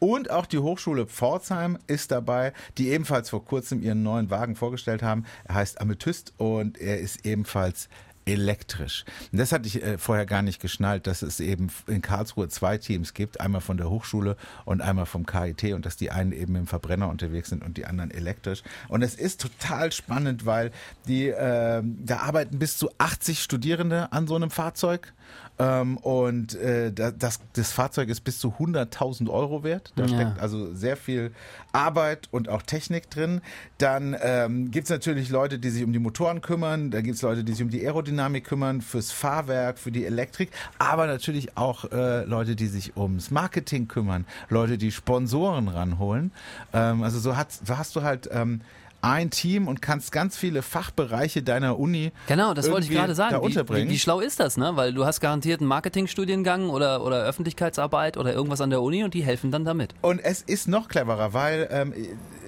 Und 0.00 0.32
auch 0.32 0.46
die 0.46 0.58
Hochschule 0.58 1.06
Pforzheim 1.06 1.78
ist 1.86 2.10
dabei, 2.10 2.52
die 2.78 2.88
ebenfalls 2.88 3.30
vor 3.30 3.44
kurzem 3.44 3.82
ihren 3.82 4.02
neuen 4.02 4.30
Wagen 4.30 4.56
vorgestellt 4.56 5.04
haben. 5.04 5.24
Er 5.44 5.54
heißt 5.54 5.80
Amethyst 5.80 6.34
und 6.38 6.76
er 6.78 6.98
ist 6.98 7.24
ebenfalls 7.24 7.88
elektrisch. 8.26 9.04
Und 9.32 9.38
das 9.38 9.52
hatte 9.52 9.66
ich 9.68 9.82
äh, 9.82 9.98
vorher 9.98 10.26
gar 10.26 10.42
nicht 10.42 10.60
geschnallt, 10.60 11.06
dass 11.06 11.22
es 11.22 11.40
eben 11.40 11.68
in 11.86 12.02
Karlsruhe 12.02 12.48
zwei 12.48 12.76
Teams 12.76 13.14
gibt, 13.14 13.40
einmal 13.40 13.60
von 13.60 13.76
der 13.76 13.88
Hochschule 13.88 14.36
und 14.64 14.82
einmal 14.82 15.06
vom 15.06 15.24
KIT 15.24 15.72
und 15.72 15.86
dass 15.86 15.96
die 15.96 16.10
einen 16.10 16.32
eben 16.32 16.56
im 16.56 16.66
Verbrenner 16.66 17.08
unterwegs 17.08 17.48
sind 17.50 17.64
und 17.64 17.76
die 17.76 17.86
anderen 17.86 18.10
elektrisch. 18.10 18.62
Und 18.88 19.02
es 19.02 19.14
ist 19.14 19.40
total 19.40 19.92
spannend, 19.92 20.44
weil 20.44 20.72
die 21.06 21.28
äh, 21.28 21.82
da 21.84 22.18
arbeiten 22.18 22.58
bis 22.58 22.76
zu 22.76 22.90
80 22.98 23.42
Studierende 23.42 24.12
an 24.12 24.26
so 24.26 24.34
einem 24.34 24.50
Fahrzeug. 24.50 25.12
Ähm, 25.58 25.96
und 25.96 26.54
äh, 26.54 26.92
da- 26.92 27.10
das, 27.10 27.40
das 27.54 27.72
Fahrzeug 27.72 28.08
ist 28.10 28.20
bis 28.24 28.38
zu 28.38 28.48
100.000 28.58 29.30
Euro 29.30 29.64
wert. 29.64 29.92
Da 29.96 30.04
Ja. 30.04 30.08
steckt 30.08 30.38
also 30.38 30.74
sehr 30.74 30.96
viel 30.98 31.32
Arbeit 31.72 32.28
und 32.30 32.48
auch 32.50 32.60
Technik 32.62 33.08
drin. 33.10 33.40
Dann 33.78 34.14
ähm, 34.20 34.70
gibt 34.70 34.84
es 34.84 34.90
natürlich 34.90 35.30
Leute, 35.30 35.58
die 35.58 35.70
sich 35.70 35.82
um 35.82 35.92
die 35.94 35.98
Motoren 35.98 36.42
kümmern. 36.42 36.90
Da 36.90 37.00
gibt 37.00 37.16
es 37.16 37.22
Leute, 37.22 37.42
die 37.42 37.52
sich 37.52 37.62
um 37.62 37.70
die 37.70 37.82
Aerodynamik 37.86 38.44
kümmern, 38.44 38.82
fürs 38.82 39.12
Fahrwerk, 39.12 39.78
für 39.78 39.90
die 39.92 40.04
Elektrik. 40.04 40.50
Aber 40.78 41.06
natürlich 41.06 41.56
auch 41.56 41.90
äh, 41.90 42.24
Leute, 42.24 42.54
die 42.54 42.66
sich 42.66 42.96
ums 42.96 43.30
Marketing 43.30 43.88
kümmern. 43.88 44.26
Leute, 44.50 44.76
die 44.76 44.92
Sponsoren 44.92 45.68
ranholen. 45.68 46.32
Ähm, 46.74 47.02
also 47.02 47.18
so, 47.18 47.36
hat, 47.36 47.50
so 47.52 47.78
hast 47.78 47.96
du 47.96 48.02
halt... 48.02 48.28
Ähm, 48.30 48.60
ein 49.02 49.30
Team 49.30 49.68
und 49.68 49.82
kannst 49.82 50.12
ganz 50.12 50.36
viele 50.36 50.62
Fachbereiche 50.62 51.42
deiner 51.42 51.78
Uni 51.78 52.12
Genau, 52.26 52.54
das 52.54 52.70
wollte 52.70 52.86
ich 52.86 52.92
gerade 52.92 53.14
sagen. 53.14 53.36
Wie, 53.46 53.54
wie, 53.56 53.88
wie 53.90 53.98
schlau 53.98 54.20
ist 54.20 54.40
das, 54.40 54.56
ne? 54.56 54.72
Weil 54.74 54.92
du 54.92 55.04
hast 55.04 55.20
garantiert 55.20 55.60
einen 55.60 55.68
Marketingstudiengang 55.68 56.68
oder, 56.70 57.04
oder 57.04 57.24
Öffentlichkeitsarbeit 57.24 58.16
oder 58.16 58.32
irgendwas 58.32 58.60
an 58.60 58.70
der 58.70 58.82
Uni 58.82 59.04
und 59.04 59.14
die 59.14 59.22
helfen 59.22 59.50
dann 59.50 59.64
damit. 59.64 59.94
Und 60.02 60.20
es 60.20 60.42
ist 60.42 60.68
noch 60.68 60.88
cleverer, 60.88 61.32
weil 61.32 61.68
ähm, 61.70 61.94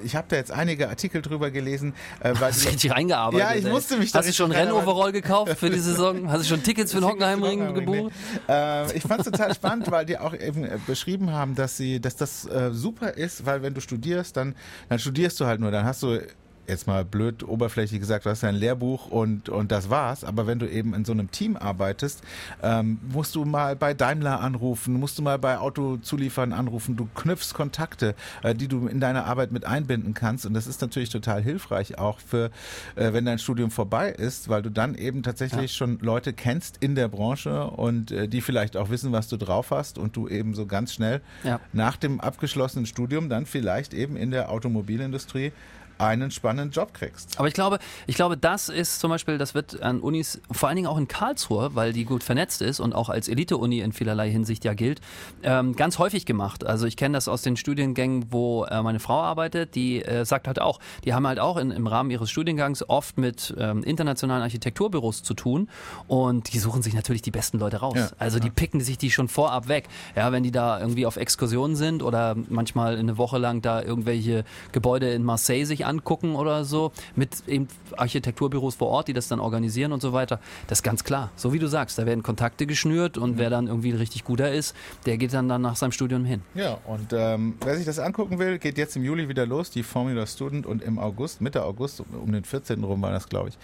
ich 0.04 0.16
habe 0.16 0.26
da 0.28 0.36
jetzt 0.36 0.50
einige 0.52 0.88
Artikel 0.88 1.22
drüber 1.22 1.50
gelesen. 1.50 1.94
Äh, 2.20 2.34
weil 2.38 2.48
Hast 2.52 2.64
du 2.64 2.68
richtig 2.70 2.90
reingearbeitet? 2.90 3.48
Ja, 3.48 3.54
ich 3.54 3.64
ey. 3.64 3.70
musste 3.70 3.96
mich 3.96 4.12
da 4.12 4.18
Hast 4.20 4.28
du 4.28 4.32
schon. 4.32 4.52
Rennoverall 4.52 5.12
gekauft 5.12 5.56
für 5.58 5.70
die 5.70 5.78
Saison? 5.78 6.28
Hast 6.30 6.44
du 6.44 6.48
schon 6.48 6.62
Tickets 6.62 6.92
für 6.92 7.00
den 7.00 7.08
Hockenheimring 7.08 7.60
Hockenheimring, 7.60 7.86
gebucht? 7.86 8.12
nee. 8.48 8.54
Äh, 8.54 8.96
ich 8.96 9.02
fand 9.02 9.20
es 9.20 9.26
total 9.26 9.54
spannend, 9.54 9.90
weil 9.90 10.06
die 10.06 10.18
auch 10.18 10.34
eben 10.34 10.64
äh, 10.64 10.78
beschrieben 10.86 11.32
haben, 11.32 11.54
dass 11.54 11.76
sie, 11.76 12.00
dass 12.00 12.16
das 12.16 12.46
äh, 12.46 12.70
super 12.72 13.10
ist, 13.12 13.46
weil 13.46 13.62
wenn 13.62 13.74
du 13.74 13.80
studierst, 13.80 14.36
dann, 14.36 14.54
dann 14.88 14.98
studierst 14.98 15.38
du 15.40 15.46
halt 15.46 15.60
nur, 15.60 15.70
dann 15.70 15.84
hast 15.84 16.02
du 16.02 16.20
jetzt 16.68 16.86
mal 16.86 17.04
blöd 17.04 17.42
oberflächlich 17.42 18.00
gesagt, 18.00 18.26
du 18.26 18.30
hast 18.30 18.44
ein 18.44 18.54
Lehrbuch 18.54 19.06
und, 19.08 19.48
und 19.48 19.72
das 19.72 19.90
war's. 19.90 20.24
Aber 20.24 20.46
wenn 20.46 20.58
du 20.58 20.68
eben 20.70 20.94
in 20.94 21.04
so 21.04 21.12
einem 21.12 21.30
Team 21.30 21.56
arbeitest, 21.56 22.22
ähm, 22.62 22.98
musst 23.12 23.34
du 23.34 23.44
mal 23.44 23.74
bei 23.76 23.94
Daimler 23.94 24.40
anrufen, 24.40 24.94
musst 24.94 25.18
du 25.18 25.22
mal 25.22 25.38
bei 25.38 25.58
Autozulieferern 25.58 26.52
anrufen. 26.52 26.96
Du 26.96 27.08
knüpfst 27.14 27.54
Kontakte, 27.54 28.14
äh, 28.42 28.54
die 28.54 28.68
du 28.68 28.86
in 28.86 29.00
deine 29.00 29.24
Arbeit 29.24 29.52
mit 29.52 29.64
einbinden 29.64 30.14
kannst. 30.14 30.46
Und 30.46 30.54
das 30.54 30.66
ist 30.66 30.80
natürlich 30.80 31.08
total 31.10 31.42
hilfreich 31.42 31.98
auch 31.98 32.20
für, 32.20 32.50
äh, 32.96 33.12
wenn 33.12 33.24
dein 33.24 33.38
Studium 33.38 33.70
vorbei 33.70 34.10
ist, 34.10 34.48
weil 34.48 34.62
du 34.62 34.70
dann 34.70 34.94
eben 34.94 35.22
tatsächlich 35.22 35.72
schon 35.72 35.98
Leute 36.00 36.32
kennst 36.32 36.76
in 36.78 36.94
der 36.94 37.08
Branche 37.08 37.64
und 37.64 38.10
äh, 38.10 38.28
die 38.28 38.40
vielleicht 38.40 38.76
auch 38.76 38.90
wissen, 38.90 39.12
was 39.12 39.28
du 39.28 39.36
drauf 39.36 39.70
hast 39.70 39.98
und 39.98 40.16
du 40.16 40.28
eben 40.28 40.54
so 40.54 40.66
ganz 40.66 40.92
schnell 40.92 41.20
Ja. 41.44 41.60
nach 41.72 41.96
dem 41.96 42.20
abgeschlossenen 42.20 42.86
Studium 42.86 43.28
dann 43.28 43.46
vielleicht 43.46 43.94
eben 43.94 44.16
in 44.16 44.30
der 44.30 44.50
Automobilindustrie 44.50 45.52
einen 45.98 46.30
spannenden 46.30 46.70
Job 46.70 46.94
kriegst. 46.94 47.38
Aber 47.38 47.48
ich 47.48 47.54
glaube, 47.54 47.78
ich 48.06 48.16
glaube, 48.16 48.36
das 48.36 48.68
ist 48.68 49.00
zum 49.00 49.10
Beispiel, 49.10 49.38
das 49.38 49.54
wird 49.54 49.82
an 49.82 50.00
Unis, 50.00 50.40
vor 50.50 50.68
allen 50.68 50.76
Dingen 50.76 50.88
auch 50.88 50.98
in 50.98 51.08
Karlsruhe, 51.08 51.74
weil 51.74 51.92
die 51.92 52.04
gut 52.04 52.22
vernetzt 52.22 52.62
ist 52.62 52.80
und 52.80 52.94
auch 52.94 53.08
als 53.08 53.28
Elite-Uni 53.28 53.80
in 53.80 53.92
vielerlei 53.92 54.30
Hinsicht 54.30 54.64
ja 54.64 54.74
gilt, 54.74 55.00
ähm, 55.42 55.76
ganz 55.76 55.98
häufig 55.98 56.26
gemacht. 56.26 56.64
Also 56.66 56.86
ich 56.86 56.96
kenne 56.96 57.16
das 57.16 57.28
aus 57.28 57.42
den 57.42 57.56
Studiengängen, 57.56 58.26
wo 58.30 58.64
äh, 58.64 58.82
meine 58.82 59.00
Frau 59.00 59.20
arbeitet, 59.20 59.74
die 59.74 60.02
äh, 60.02 60.24
sagt 60.24 60.46
halt 60.46 60.60
auch, 60.60 60.78
die 61.04 61.14
haben 61.14 61.26
halt 61.26 61.38
auch 61.38 61.56
in, 61.56 61.70
im 61.70 61.86
Rahmen 61.86 62.10
ihres 62.10 62.30
Studiengangs 62.30 62.88
oft 62.88 63.18
mit 63.18 63.54
ähm, 63.58 63.82
internationalen 63.82 64.42
Architekturbüros 64.42 65.22
zu 65.22 65.34
tun 65.34 65.68
und 66.06 66.52
die 66.52 66.58
suchen 66.58 66.82
sich 66.82 66.94
natürlich 66.94 67.22
die 67.22 67.30
besten 67.30 67.58
Leute 67.58 67.78
raus. 67.78 67.96
Ja, 67.96 68.10
also 68.18 68.38
die 68.38 68.50
picken 68.50 68.80
sich 68.80 68.98
die 68.98 69.10
schon 69.10 69.28
vorab 69.28 69.68
weg. 69.68 69.88
Ja, 70.14 70.32
wenn 70.32 70.42
die 70.42 70.50
da 70.50 70.80
irgendwie 70.80 71.06
auf 71.06 71.16
Exkursionen 71.16 71.76
sind 71.76 72.02
oder 72.02 72.36
manchmal 72.48 72.96
eine 72.96 73.18
Woche 73.18 73.38
lang 73.38 73.62
da 73.62 73.82
irgendwelche 73.82 74.44
Gebäude 74.72 75.10
in 75.10 75.24
Marseille 75.24 75.64
sich 75.64 75.86
angucken 75.88 76.36
oder 76.36 76.64
so, 76.64 76.92
mit 77.16 77.48
eben 77.48 77.68
Architekturbüros 77.96 78.76
vor 78.76 78.88
Ort, 78.88 79.08
die 79.08 79.12
das 79.12 79.28
dann 79.28 79.40
organisieren 79.40 79.92
und 79.92 80.02
so 80.02 80.12
weiter. 80.12 80.40
Das 80.66 80.78
ist 80.78 80.82
ganz 80.82 81.04
klar. 81.04 81.30
So 81.36 81.52
wie 81.52 81.58
du 81.58 81.66
sagst, 81.66 81.98
da 81.98 82.06
werden 82.06 82.22
Kontakte 82.22 82.66
geschnürt 82.66 83.18
und 83.18 83.38
wer 83.38 83.50
dann 83.50 83.66
irgendwie 83.66 83.90
richtig 83.92 84.24
guter 84.24 84.52
ist, 84.52 84.76
der 85.06 85.16
geht 85.16 85.32
dann, 85.32 85.48
dann 85.48 85.62
nach 85.62 85.76
seinem 85.76 85.92
Studium 85.92 86.24
hin. 86.24 86.42
Ja, 86.54 86.78
und 86.86 87.12
ähm, 87.12 87.54
wer 87.64 87.76
sich 87.76 87.86
das 87.86 87.98
angucken 87.98 88.38
will, 88.38 88.58
geht 88.58 88.78
jetzt 88.78 88.96
im 88.96 89.04
Juli 89.04 89.28
wieder 89.28 89.46
los, 89.46 89.70
die 89.70 89.82
Formula 89.82 90.26
Student 90.26 90.66
und 90.66 90.82
im 90.82 90.98
August, 90.98 91.40
Mitte 91.40 91.64
August, 91.64 92.00
um, 92.00 92.06
um 92.22 92.32
den 92.32 92.44
14. 92.44 92.84
rum 92.84 93.02
war 93.02 93.12
das, 93.12 93.28
glaube 93.28 93.50
ich, 93.50 93.58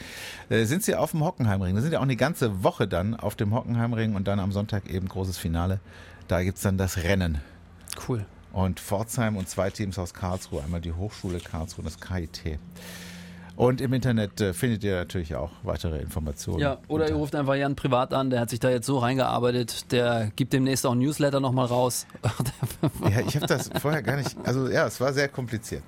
äh, 0.56 0.64
sind 0.64 0.82
sie 0.82 0.94
auf 0.94 1.12
dem 1.12 1.24
Hockenheimring. 1.24 1.74
Da 1.74 1.80
sind 1.80 1.92
ja 1.92 1.98
auch 1.98 2.04
eine 2.04 2.16
ganze 2.16 2.64
Woche 2.64 2.88
dann 2.88 3.14
auf 3.14 3.34
dem 3.34 3.54
Hockenheimring 3.54 4.14
und 4.14 4.26
dann 4.26 4.40
am 4.40 4.52
Sonntag 4.52 4.88
eben 4.88 5.08
großes 5.08 5.38
Finale. 5.38 5.80
Da 6.28 6.42
gibt's 6.42 6.62
dann 6.62 6.78
das 6.78 6.98
Rennen. 6.98 7.40
Cool. 8.08 8.24
Und 8.54 8.78
Pforzheim 8.78 9.36
und 9.36 9.48
zwei 9.48 9.68
Teams 9.70 9.98
aus 9.98 10.14
Karlsruhe, 10.14 10.62
einmal 10.62 10.80
die 10.80 10.92
Hochschule 10.92 11.40
Karlsruhe 11.40 11.84
und 11.84 11.86
das 11.86 12.00
KIT. 12.00 12.60
Und 13.56 13.80
im 13.80 13.92
Internet 13.92 14.40
äh, 14.40 14.52
findet 14.52 14.84
ihr 14.84 14.94
natürlich 14.94 15.34
auch 15.34 15.50
weitere 15.64 15.98
Informationen. 15.98 16.60
Ja, 16.60 16.78
oder 16.86 17.08
ihr 17.08 17.16
ruft 17.16 17.34
einfach 17.34 17.54
Jan 17.56 17.74
privat 17.74 18.14
an, 18.14 18.30
der 18.30 18.40
hat 18.40 18.50
sich 18.50 18.60
da 18.60 18.70
jetzt 18.70 18.86
so 18.86 18.98
reingearbeitet, 18.98 19.92
der 19.92 20.30
gibt 20.36 20.52
demnächst 20.52 20.86
auch 20.86 20.92
ein 20.92 20.98
Newsletter 20.98 21.40
nochmal 21.40 21.66
raus. 21.66 22.06
Ja, 23.10 23.20
ich 23.26 23.36
habe 23.36 23.46
das 23.46 23.70
vorher 23.80 24.02
gar 24.02 24.16
nicht. 24.16 24.36
Also 24.44 24.68
ja, 24.68 24.86
es 24.86 25.00
war 25.00 25.12
sehr 25.12 25.28
kompliziert. 25.28 25.82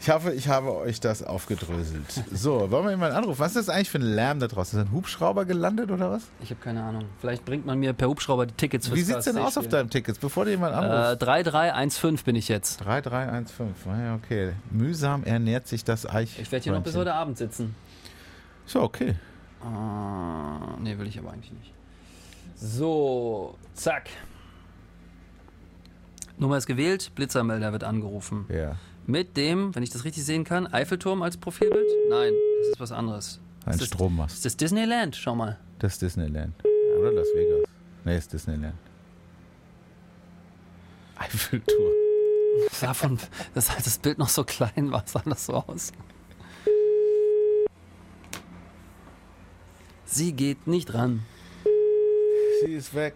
Ich 0.00 0.10
hoffe, 0.10 0.32
ich 0.32 0.48
habe 0.48 0.76
euch 0.76 1.00
das 1.00 1.22
aufgedröselt. 1.24 2.22
So, 2.32 2.70
wollen 2.70 2.84
wir 2.84 2.90
jemanden 2.92 3.16
anrufen? 3.16 3.40
Was 3.40 3.56
ist 3.56 3.68
das 3.68 3.74
eigentlich 3.74 3.90
für 3.90 3.98
ein 3.98 4.02
Lärm 4.02 4.38
da 4.38 4.46
draußen? 4.46 4.78
Ist 4.78 4.86
ein 4.86 4.92
Hubschrauber 4.92 5.44
gelandet 5.44 5.90
oder 5.90 6.10
was? 6.12 6.22
Ich 6.40 6.50
habe 6.50 6.60
keine 6.60 6.82
Ahnung. 6.84 7.04
Vielleicht 7.20 7.44
bringt 7.44 7.66
man 7.66 7.78
mir 7.80 7.92
per 7.92 8.08
Hubschrauber 8.08 8.46
die 8.46 8.54
Tickets 8.54 8.86
fürs 8.86 8.98
Wie 8.98 9.02
sieht's 9.02 9.24
denn 9.24 9.38
aus 9.38 9.58
auf 9.58 9.66
deinem 9.68 9.90
Ticket, 9.90 10.20
bevor 10.20 10.44
dir 10.44 10.52
jemand 10.52 10.74
anruft? 10.74 11.22
Äh, 11.22 11.24
3315 11.24 12.24
bin 12.24 12.36
ich 12.36 12.48
jetzt. 12.48 12.78
3315. 12.84 13.90
Ah, 13.92 13.98
Ja, 14.04 14.14
okay. 14.14 14.52
Mühsam 14.70 15.24
ernährt 15.24 15.66
sich 15.66 15.82
das 15.84 16.06
Eich. 16.08 16.38
Ich 16.38 16.52
werde 16.52 16.62
hier 16.64 16.72
noch 16.72 16.82
bis 16.82 16.94
heute 16.96 17.14
Abend 17.14 17.36
sitzen. 17.36 17.74
So, 18.66 18.82
okay. 18.82 19.16
Ah, 19.64 20.76
nee, 20.80 20.96
will 20.96 21.08
ich 21.08 21.18
aber 21.18 21.32
eigentlich 21.32 21.52
nicht. 21.52 21.72
So, 22.56 23.56
zack. 23.74 24.08
Nummer 26.38 26.56
ist 26.56 26.66
gewählt, 26.66 27.10
Blitzermelder 27.16 27.72
wird 27.72 27.82
angerufen. 27.82 28.46
Ja. 28.48 28.76
Mit 29.08 29.38
dem, 29.38 29.74
wenn 29.74 29.82
ich 29.82 29.88
das 29.88 30.04
richtig 30.04 30.22
sehen 30.26 30.44
kann, 30.44 30.66
Eiffelturm 30.66 31.22
als 31.22 31.38
Profilbild? 31.38 31.86
Nein, 32.10 32.34
das 32.58 32.68
ist 32.68 32.78
was 32.80 32.92
anderes. 32.92 33.40
Ein 33.64 33.72
ist 33.72 33.80
das, 33.80 33.88
Strommast. 33.88 34.34
ist 34.34 34.44
das 34.44 34.56
Disneyland? 34.58 35.16
Schau 35.16 35.34
mal. 35.34 35.58
Das 35.78 35.94
ist 35.94 36.02
Disneyland. 36.02 36.52
Oder 37.00 37.12
Las 37.12 37.28
Vegas. 37.34 37.64
Nee, 38.04 38.18
ist 38.18 38.30
Disneyland. 38.30 38.74
Eiffelturm. 41.16 41.90
Das 42.68 42.80
sah 42.80 42.92
von, 42.92 43.18
das, 43.54 43.74
das 43.82 43.96
Bild 43.96 44.18
noch 44.18 44.28
so 44.28 44.44
klein 44.44 44.92
war, 44.92 45.02
sah 45.06 45.22
das 45.24 45.46
so 45.46 45.54
aus. 45.54 45.90
Sie 50.04 50.32
geht 50.34 50.66
nicht 50.66 50.92
ran. 50.92 51.24
Sie 52.62 52.74
ist 52.74 52.94
weg. 52.94 53.14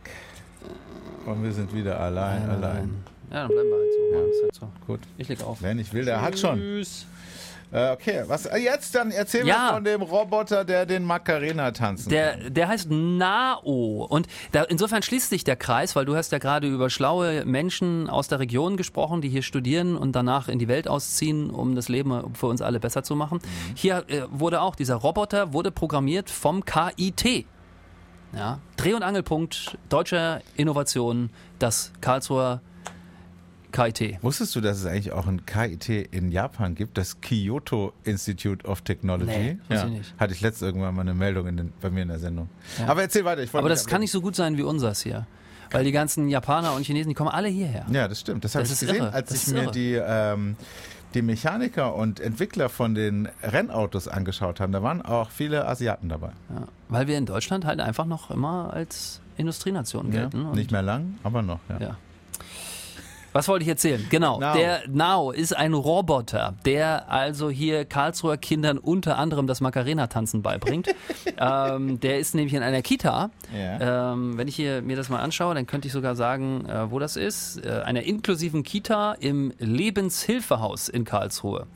Und 1.26 1.42
wir 1.42 1.52
sind 1.52 1.74
wieder 1.74 2.00
allein, 2.00 2.48
allein. 2.48 3.04
Ja, 3.32 3.48
dann 3.48 3.48
bleiben 3.48 3.68
wir 3.70 3.76
halt 3.78 3.92
so. 3.92 4.16
Ja. 4.18 4.24
Ist 4.30 4.42
halt 4.42 4.54
so. 4.54 4.68
Gut. 4.86 5.00
Ich 5.18 5.28
leg 5.28 5.42
auf. 5.42 5.58
Wer 5.60 5.74
nicht 5.74 5.92
will, 5.94 6.04
der 6.04 6.20
hat 6.20 6.38
schon. 6.38 6.58
Tschüss. 6.58 7.06
Äh, 7.74 7.92
okay, 7.92 8.24
was 8.26 8.44
äh, 8.44 8.58
jetzt 8.58 8.94
dann? 8.94 9.10
Erzähl 9.10 9.46
Ja. 9.46 9.68
mir 9.68 9.72
von 9.76 9.84
dem 9.84 10.02
Roboter, 10.02 10.62
der 10.62 10.84
den 10.84 11.04
Macarena 11.06 11.70
tanzen 11.70 12.10
Der, 12.10 12.36
kann. 12.36 12.52
der 12.52 12.68
heißt 12.68 12.90
Nao. 12.90 14.04
Und 14.10 14.26
da, 14.52 14.64
insofern 14.64 15.02
schließt 15.02 15.30
sich 15.30 15.42
der 15.42 15.56
Kreis, 15.56 15.96
weil 15.96 16.04
du 16.04 16.14
hast 16.14 16.32
ja 16.32 16.38
gerade 16.38 16.66
über 16.68 16.90
schlaue 16.90 17.46
Menschen 17.46 18.10
aus 18.10 18.28
der 18.28 18.40
Region 18.40 18.76
gesprochen, 18.76 19.22
die 19.22 19.30
hier 19.30 19.40
studieren 19.40 19.96
und 19.96 20.12
danach 20.14 20.48
in 20.48 20.58
die 20.58 20.68
Welt 20.68 20.86
ausziehen, 20.86 21.48
um 21.48 21.74
das 21.74 21.88
Leben 21.88 22.34
für 22.34 22.46
uns 22.48 22.60
alle 22.60 22.78
besser 22.78 23.02
zu 23.04 23.16
machen. 23.16 23.38
Hier 23.74 24.04
äh, 24.08 24.24
wurde 24.30 24.60
auch, 24.60 24.74
dieser 24.76 24.96
Roboter 24.96 25.54
wurde 25.54 25.70
programmiert 25.70 26.28
vom 26.28 26.66
KIT. 26.66 27.46
Ja, 28.34 28.58
Dreh- 28.76 28.92
und 28.94 29.02
Angelpunkt 29.02 29.78
deutscher 29.88 30.40
Innovation, 30.56 31.30
das 31.58 31.92
Karlsruher 32.02 32.60
KIT. 33.72 34.18
Wusstest 34.22 34.54
du, 34.54 34.60
dass 34.60 34.78
es 34.78 34.86
eigentlich 34.86 35.12
auch 35.12 35.26
ein 35.26 35.44
KIT 35.46 35.88
in 35.88 36.30
Japan 36.30 36.74
gibt, 36.74 36.98
das 36.98 37.20
Kyoto 37.20 37.92
Institute 38.04 38.66
of 38.66 38.82
Technology? 38.82 39.26
Nee, 39.26 39.58
ja, 39.70 39.84
ich 39.86 39.90
nicht. 39.90 40.14
Hatte 40.18 40.32
ich 40.34 40.40
letztes 40.40 40.62
irgendwann 40.62 40.94
mal 40.94 41.00
eine 41.02 41.14
Meldung 41.14 41.46
in 41.48 41.56
den, 41.56 41.72
bei 41.80 41.90
mir 41.90 42.02
in 42.02 42.08
der 42.08 42.18
Sendung. 42.18 42.48
Aber 42.86 43.02
erzähl 43.02 43.24
weiter. 43.24 43.42
Aber 43.58 43.68
das 43.68 43.86
kann 43.86 44.00
nicht 44.00 44.10
so 44.12 44.20
gut 44.20 44.36
sein 44.36 44.56
wie 44.56 44.62
unseres 44.62 45.02
hier. 45.02 45.26
Weil 45.70 45.84
die 45.84 45.92
ganzen 45.92 46.28
Japaner 46.28 46.74
und 46.74 46.84
Chinesen, 46.84 47.08
die 47.08 47.14
kommen 47.14 47.30
alle 47.30 47.48
hierher. 47.48 47.86
Ja, 47.90 48.06
das 48.06 48.20
stimmt. 48.20 48.44
Das 48.44 48.54
habe 48.54 48.64
ich 48.66 48.70
gesehen, 48.78 48.94
irre. 48.96 49.12
als 49.14 49.30
Das 49.30 49.46
ich 49.48 49.54
mir 49.54 49.62
irre. 49.62 49.72
die, 49.72 49.94
ähm, 49.94 50.56
die 51.14 51.22
Mechaniker 51.22 51.94
und 51.94 52.20
Entwickler 52.20 52.68
von 52.68 52.94
den 52.94 53.26
Rennautos 53.42 54.06
angeschaut 54.06 54.60
habe. 54.60 54.70
Da 54.70 54.82
waren 54.82 55.00
auch 55.00 55.30
viele 55.30 55.66
Asiaten 55.66 56.10
dabei. 56.10 56.32
Ja. 56.54 56.66
Weil 56.90 57.06
wir 57.06 57.16
in 57.16 57.24
Deutschland 57.24 57.64
halt 57.64 57.80
einfach 57.80 58.04
noch 58.04 58.30
immer 58.30 58.70
als 58.74 59.22
Industrienation 59.38 60.10
gelten. 60.10 60.44
und- 60.44 60.56
Nicht 60.56 60.72
mehr 60.72 60.82
lang, 60.82 61.14
aber 61.22 61.40
noch. 61.40 61.60
Ja. 61.70 61.78
Ja. 61.80 61.96
Was 63.32 63.48
wollte 63.48 63.62
ich 63.62 63.68
erzählen? 63.68 64.06
Genau, 64.10 64.38
Now. 64.38 64.54
der 64.54 64.82
Now 64.88 65.30
ist 65.30 65.56
ein 65.56 65.72
Roboter, 65.72 66.54
der 66.64 67.10
also 67.10 67.48
hier 67.48 67.84
Karlsruher 67.84 68.36
Kindern 68.36 68.78
unter 68.78 69.18
anderem 69.18 69.46
das 69.46 69.60
Macarena-Tanzen 69.60 70.42
beibringt. 70.42 70.88
ähm, 71.38 71.98
der 72.00 72.18
ist 72.18 72.34
nämlich 72.34 72.54
in 72.54 72.62
einer 72.62 72.82
Kita. 72.82 73.30
Ja. 73.56 74.12
Ähm, 74.12 74.36
wenn 74.36 74.48
ich 74.48 74.56
hier 74.56 74.82
mir 74.82 74.96
das 74.96 75.08
mal 75.08 75.20
anschaue, 75.20 75.54
dann 75.54 75.66
könnte 75.66 75.86
ich 75.86 75.92
sogar 75.92 76.14
sagen, 76.14 76.66
äh, 76.66 76.90
wo 76.90 76.98
das 76.98 77.16
ist. 77.16 77.64
Äh, 77.64 77.82
einer 77.84 78.02
inklusiven 78.02 78.62
Kita 78.62 79.14
im 79.14 79.52
Lebenshilfehaus 79.58 80.88
in 80.88 81.04
Karlsruhe. 81.04 81.66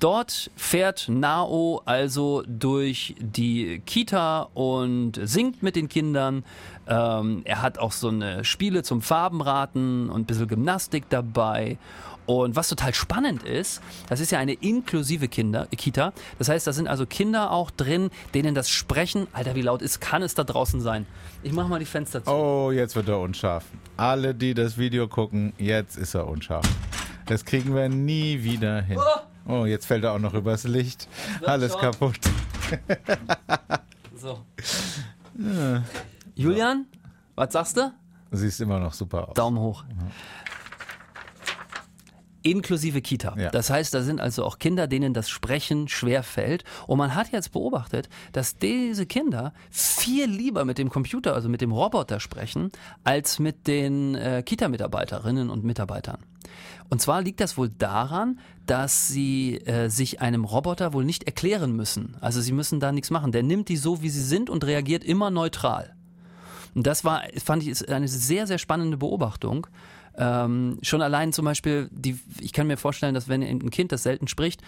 Dort 0.00 0.50
fährt 0.56 1.10
Nao 1.10 1.82
also 1.84 2.42
durch 2.46 3.14
die 3.18 3.82
Kita 3.84 4.48
und 4.54 5.20
singt 5.22 5.62
mit 5.62 5.76
den 5.76 5.90
Kindern. 5.90 6.42
Ähm, 6.90 7.42
er 7.44 7.62
hat 7.62 7.78
auch 7.78 7.92
so 7.92 8.08
eine 8.08 8.44
Spiele 8.44 8.82
zum 8.82 9.00
Farbenraten 9.00 10.10
und 10.10 10.22
ein 10.22 10.26
bisschen 10.26 10.48
Gymnastik 10.48 11.08
dabei. 11.08 11.78
Und 12.26 12.54
was 12.56 12.68
total 12.68 12.94
spannend 12.94 13.44
ist, 13.44 13.80
das 14.08 14.20
ist 14.20 14.30
ja 14.30 14.38
eine 14.38 14.52
inklusive 14.52 15.28
Kinder, 15.28 15.66
Kita. 15.66 16.12
Das 16.38 16.48
heißt, 16.48 16.66
da 16.66 16.72
sind 16.72 16.88
also 16.88 17.06
Kinder 17.06 17.50
auch 17.50 17.70
drin, 17.70 18.10
denen 18.34 18.54
das 18.54 18.68
Sprechen, 18.70 19.26
Alter, 19.32 19.54
wie 19.54 19.62
laut 19.62 19.82
ist, 19.82 20.00
kann 20.00 20.22
es 20.22 20.34
da 20.34 20.44
draußen 20.44 20.80
sein? 20.80 21.06
Ich 21.42 21.52
mach 21.52 21.68
mal 21.68 21.78
die 21.78 21.86
Fenster 21.86 22.22
zu. 22.22 22.30
Oh, 22.30 22.70
jetzt 22.70 22.94
wird 22.94 23.08
er 23.08 23.20
unscharf. 23.20 23.64
Alle, 23.96 24.34
die 24.34 24.54
das 24.54 24.76
Video 24.76 25.08
gucken, 25.08 25.52
jetzt 25.58 25.96
ist 25.96 26.14
er 26.14 26.26
unscharf. 26.28 26.66
Das 27.26 27.44
kriegen 27.44 27.74
wir 27.74 27.88
nie 27.88 28.42
wieder 28.42 28.82
hin. 28.82 28.98
Oh, 29.46 29.64
jetzt 29.64 29.86
fällt 29.86 30.04
er 30.04 30.12
auch 30.12 30.18
noch 30.18 30.34
übers 30.34 30.64
Licht. 30.64 31.08
Alles 31.44 31.72
schon. 31.72 31.80
kaputt. 31.80 32.18
So. 34.16 34.44
Julian, 36.40 36.86
was 37.34 37.52
sagst 37.52 37.76
du? 37.76 37.92
Siehst 38.30 38.60
immer 38.60 38.78
noch 38.78 38.94
super 38.94 39.28
aus. 39.28 39.34
Daumen 39.34 39.58
hoch. 39.58 39.84
Inklusive 42.42 43.02
Kita. 43.02 43.36
Ja. 43.36 43.50
Das 43.50 43.68
heißt, 43.68 43.92
da 43.92 44.02
sind 44.02 44.20
also 44.20 44.44
auch 44.44 44.58
Kinder, 44.58 44.86
denen 44.86 45.12
das 45.12 45.28
Sprechen 45.28 45.88
schwer 45.88 46.22
fällt. 46.22 46.64
Und 46.86 46.96
man 46.96 47.14
hat 47.14 47.32
jetzt 47.32 47.52
beobachtet, 47.52 48.08
dass 48.32 48.56
diese 48.56 49.04
Kinder 49.04 49.52
viel 49.70 50.30
lieber 50.30 50.64
mit 50.64 50.78
dem 50.78 50.88
Computer, 50.88 51.34
also 51.34 51.50
mit 51.50 51.60
dem 51.60 51.72
Roboter 51.72 52.18
sprechen, 52.18 52.70
als 53.04 53.38
mit 53.38 53.66
den 53.66 54.14
äh, 54.14 54.42
Kita-Mitarbeiterinnen 54.42 55.50
und 55.50 55.64
Mitarbeitern. 55.64 56.18
Und 56.88 57.02
zwar 57.02 57.20
liegt 57.20 57.40
das 57.40 57.58
wohl 57.58 57.68
daran, 57.68 58.40
dass 58.66 59.08
sie 59.08 59.58
äh, 59.58 59.88
sich 59.90 60.22
einem 60.22 60.44
Roboter 60.44 60.94
wohl 60.94 61.04
nicht 61.04 61.24
erklären 61.24 61.76
müssen. 61.76 62.16
Also 62.20 62.40
sie 62.40 62.52
müssen 62.52 62.80
da 62.80 62.90
nichts 62.90 63.10
machen. 63.10 63.32
Der 63.32 63.42
nimmt 63.42 63.68
die 63.68 63.76
so, 63.76 64.02
wie 64.02 64.08
sie 64.08 64.22
sind 64.22 64.48
und 64.48 64.64
reagiert 64.64 65.04
immer 65.04 65.30
neutral. 65.30 65.94
Und 66.74 66.86
das 66.86 67.04
war, 67.04 67.22
fand 67.42 67.62
ich, 67.62 67.68
ist 67.68 67.88
eine 67.88 68.08
sehr, 68.08 68.46
sehr 68.46 68.58
spannende 68.58 68.96
Beobachtung. 68.96 69.66
Ähm, 70.16 70.78
schon 70.82 71.02
allein 71.02 71.32
zum 71.32 71.44
Beispiel, 71.44 71.88
die, 71.92 72.18
ich 72.40 72.52
kann 72.52 72.66
mir 72.66 72.76
vorstellen, 72.76 73.14
dass 73.14 73.28
wenn 73.28 73.42
ein 73.42 73.70
Kind, 73.70 73.92
das 73.92 74.02
selten 74.02 74.28
spricht, 74.28 74.60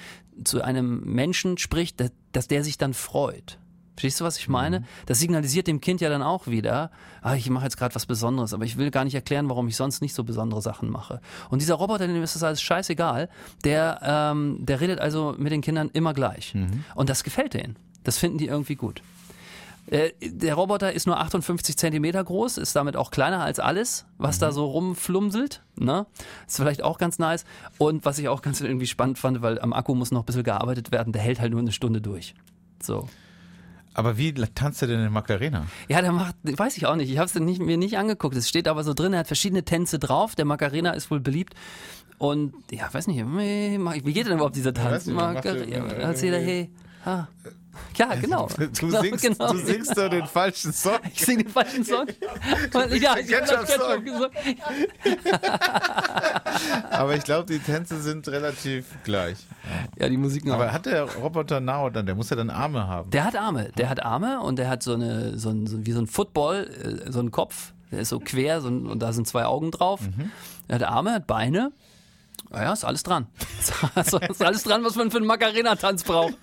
zu 0.45 0.63
einem 0.63 1.01
Menschen 1.05 1.59
spricht, 1.59 2.01
dass, 2.01 2.11
dass 2.33 2.49
der 2.49 2.65
sich 2.65 2.79
dann 2.79 2.95
freut. 2.95 3.59
Verstehst 3.95 4.21
du, 4.21 4.25
was 4.25 4.39
ich 4.39 4.49
meine? 4.49 4.85
Das 5.05 5.19
signalisiert 5.19 5.67
dem 5.67 5.81
Kind 5.81 6.01
ja 6.01 6.09
dann 6.09 6.23
auch 6.23 6.47
wieder, 6.47 6.91
ah, 7.21 7.35
ich 7.35 7.49
mache 7.51 7.65
jetzt 7.65 7.77
gerade 7.77 7.95
was 7.95 8.07
Besonderes, 8.07 8.55
aber 8.55 8.65
ich 8.65 8.79
will 8.79 8.91
gar 8.91 9.05
nicht 9.05 9.15
erklären, 9.15 9.51
warum 9.51 9.69
ich 9.69 9.77
sonst 9.77 10.01
nicht 10.01 10.15
so 10.15 10.25
besondere 10.25 10.63
Sachen 10.63 10.89
mache. 10.89 11.21
Und 11.51 11.61
dieser 11.61 11.75
Roboter, 11.75 12.07
dem 12.07 12.23
ist 12.23 12.35
das 12.35 12.43
alles 12.43 12.63
scheißegal, 12.63 13.29
der, 13.65 14.01
ähm, 14.03 14.57
der 14.61 14.81
redet 14.81 14.99
also 14.99 15.35
mit 15.37 15.53
den 15.53 15.61
Kindern 15.61 15.91
immer 15.93 16.15
gleich. 16.15 16.55
Und 16.95 17.11
das 17.11 17.23
gefällt 17.23 17.53
denen. 17.53 17.77
Das 18.03 18.19
finden 18.19 18.39
die 18.39 18.47
irgendwie 18.47 18.77
gut. 18.77 19.03
Äh, 19.93 20.13
Der 20.23 20.55
Roboter 20.55 20.93
ist 20.93 21.07
nur 21.07 21.19
58 21.21 21.77
Zentimeter 21.77 22.25
groß, 22.25 22.57
ist 22.59 22.75
damit 22.75 22.97
auch 22.97 23.11
kleiner 23.11 23.43
als 23.45 23.59
alles, 23.61 24.07
was 24.19 24.39
da 24.39 24.51
so 24.53 24.65
rumflumselt. 24.67 25.63
Ne? 25.77 26.07
Ist 26.47 26.57
vielleicht 26.57 26.83
auch 26.83 26.99
ganz 26.99 27.19
nice. 27.19 27.45
Und 27.79 28.05
was 28.05 28.19
ich 28.19 28.29
auch 28.29 28.41
ganz 28.43 28.61
irgendwie 28.61 28.87
spannend 28.87 29.19
fand, 29.19 29.43
weil 29.43 29.61
am 29.61 29.73
Akku 29.73 29.95
muss 29.95 30.11
noch 30.11 30.23
ein 30.23 30.27
bisschen 30.27 30.45
gearbeitet 30.45 30.93
werden, 30.93 31.13
der 31.13 31.21
hält 31.23 31.41
halt 31.41 31.51
nur 31.53 31.61
eine 31.61 31.73
Stunde 31.73 32.01
durch. 32.01 32.35
So. 32.83 33.09
Aber 33.95 34.17
wie 34.17 34.33
tanzt 34.33 34.81
er 34.81 34.89
denn 34.89 35.01
in 35.05 35.13
Macarena? 35.13 35.67
Ja, 35.89 36.01
der 36.01 36.13
macht, 36.13 36.35
weiß 36.43 36.79
ich 36.79 36.87
auch 36.87 36.97
nicht. 36.97 37.11
Ich 37.11 37.19
habe 37.19 37.27
es 37.27 37.35
mir 37.35 37.77
nicht 37.77 37.99
angeguckt. 37.99 38.35
Es 38.37 38.49
steht 38.49 38.67
aber 38.67 38.85
so 38.85 38.95
drin, 38.95 39.13
er 39.13 39.19
hat 39.21 39.27
verschiedene 39.27 39.65
Tänze 39.65 39.99
drauf. 39.99 40.35
Der 40.35 40.47
Macarena 40.47 40.93
ist 40.93 41.11
wohl 41.11 41.21
beliebt. 41.21 41.53
Und 42.17 42.55
ja, 42.71 42.89
weiß 42.93 43.09
nicht, 43.09 43.19
wie 43.27 44.13
geht 44.15 44.27
denn 44.27 44.35
überhaupt 44.35 44.57
dieser 44.57 44.73
Tanz? 44.73 45.05
der- 45.05 45.13
Macarena, 45.15 45.87
erzähl 45.93 46.35
hey. 46.39 46.71
Ha. 47.05 47.29
Ja, 47.97 48.15
genau. 48.15 48.49
Du 48.57 48.69
Genau, 48.71 49.01
singst, 49.03 49.25
genau. 49.25 49.53
du 49.53 49.59
singst 49.59 49.97
doch 49.97 50.09
den 50.09 50.27
falschen 50.27 50.73
Song. 50.73 50.99
Ich 51.15 51.25
singe 51.25 51.45
den 51.45 51.53
falschen 51.53 51.85
Song. 51.85 52.07
ja, 52.91 53.17
ich 53.17 53.35
habe. 53.35 53.43
Ketchup 53.45 54.05
gesungen. 54.05 54.31
Aber 56.91 57.15
ich 57.17 57.25
glaube, 57.25 57.47
die 57.53 57.59
Tänze 57.59 58.01
sind 58.01 58.29
relativ 58.29 58.87
gleich. 59.05 59.39
Ja, 59.99 60.09
die 60.09 60.17
Musik 60.17 60.45
noch. 60.45 60.55
Aber 60.55 60.73
hat 60.73 60.87
der 60.87 61.03
Roboter 61.05 61.61
Now 61.61 61.91
dann, 61.91 62.07
der 62.07 62.15
muss 62.15 62.31
ja 62.31 62.37
dann 62.37 62.51
Arme 62.51 62.87
haben. 62.87 63.11
Der 63.11 63.25
hat 63.25 63.37
Arme, 63.37 63.71
der 63.77 63.89
hat 63.89 64.03
Arme 64.03 64.41
und 64.41 64.57
der 64.59 64.69
hat 64.69 64.83
so 64.83 64.95
eine, 64.95 65.39
so 65.39 65.51
ein, 65.51 65.67
so 65.67 65.85
wie 65.87 65.93
so 65.93 66.01
ein 66.01 66.07
Football, 66.07 67.03
äh, 67.07 67.11
so 67.13 67.21
einen 67.21 67.31
Kopf, 67.31 67.73
der 67.91 68.01
ist 68.01 68.09
so 68.09 68.19
quer 68.21 68.61
so 68.61 68.69
ein, 68.69 68.87
und 68.87 69.01
da 69.01 69.13
sind 69.13 69.27
zwei 69.29 69.45
Augen 69.45 69.71
drauf. 69.71 70.01
Er 70.69 70.77
hat 70.77 70.83
Arme, 70.85 71.13
hat 71.13 71.27
Beine. 71.27 71.73
Naja, 72.51 72.73
ist 72.73 72.85
alles 72.85 73.03
dran. 73.03 73.27
Ist 73.97 74.43
alles 74.43 74.63
dran, 74.65 74.85
was 74.85 74.95
man 74.97 75.11
für 75.11 75.19
einen 75.19 75.27
Macarena-Tanz 75.27 76.05
braucht. 76.05 76.35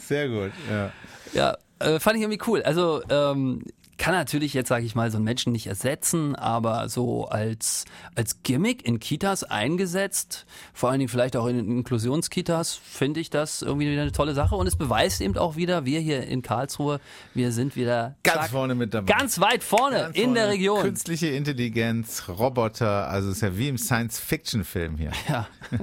Sehr 0.00 0.28
gut, 0.28 0.52
ja. 0.70 0.92
Ja, 1.34 1.56
äh, 1.78 2.00
fand 2.00 2.16
ich 2.16 2.22
irgendwie 2.22 2.42
cool. 2.46 2.62
Also 2.62 3.02
ähm, 3.10 3.62
kann 3.98 4.14
natürlich 4.14 4.54
jetzt, 4.54 4.68
sage 4.68 4.86
ich 4.86 4.94
mal, 4.94 5.10
so 5.10 5.16
einen 5.16 5.24
Menschen 5.24 5.52
nicht 5.52 5.66
ersetzen, 5.66 6.36
aber 6.36 6.88
so 6.88 7.26
als, 7.26 7.84
als 8.14 8.44
Gimmick 8.44 8.86
in 8.86 9.00
Kitas 9.00 9.42
eingesetzt, 9.42 10.46
vor 10.72 10.88
allen 10.90 11.00
Dingen 11.00 11.08
vielleicht 11.08 11.34
auch 11.36 11.46
in 11.48 11.58
Inklusionskitas, 11.58 12.76
finde 12.76 13.18
ich 13.18 13.28
das 13.28 13.60
irgendwie 13.60 13.90
wieder 13.90 14.02
eine 14.02 14.12
tolle 14.12 14.34
Sache. 14.34 14.54
Und 14.54 14.68
es 14.68 14.76
beweist 14.76 15.20
eben 15.20 15.36
auch 15.36 15.56
wieder, 15.56 15.84
wir 15.84 15.98
hier 15.98 16.22
in 16.28 16.42
Karlsruhe, 16.42 17.00
wir 17.34 17.50
sind 17.50 17.74
wieder 17.74 18.14
Ganz 18.22 18.42
zack, 18.42 18.50
vorne 18.50 18.76
mit 18.76 18.94
dabei. 18.94 19.12
ganz 19.12 19.40
weit 19.40 19.64
vorne 19.64 19.96
Ganz 19.96 20.16
in 20.16 20.34
der 20.34 20.44
vorne. 20.44 20.54
Region. 20.58 20.82
Künstliche 20.82 21.26
Intelligenz, 21.28 22.28
Roboter, 22.28 23.08
also 23.08 23.30
ist 23.32 23.42
ja 23.42 23.58
wie 23.58 23.68
im 23.68 23.78
Science-Fiction-Film 23.78 24.96
hier. 24.96 25.10
Ja. 25.28 25.48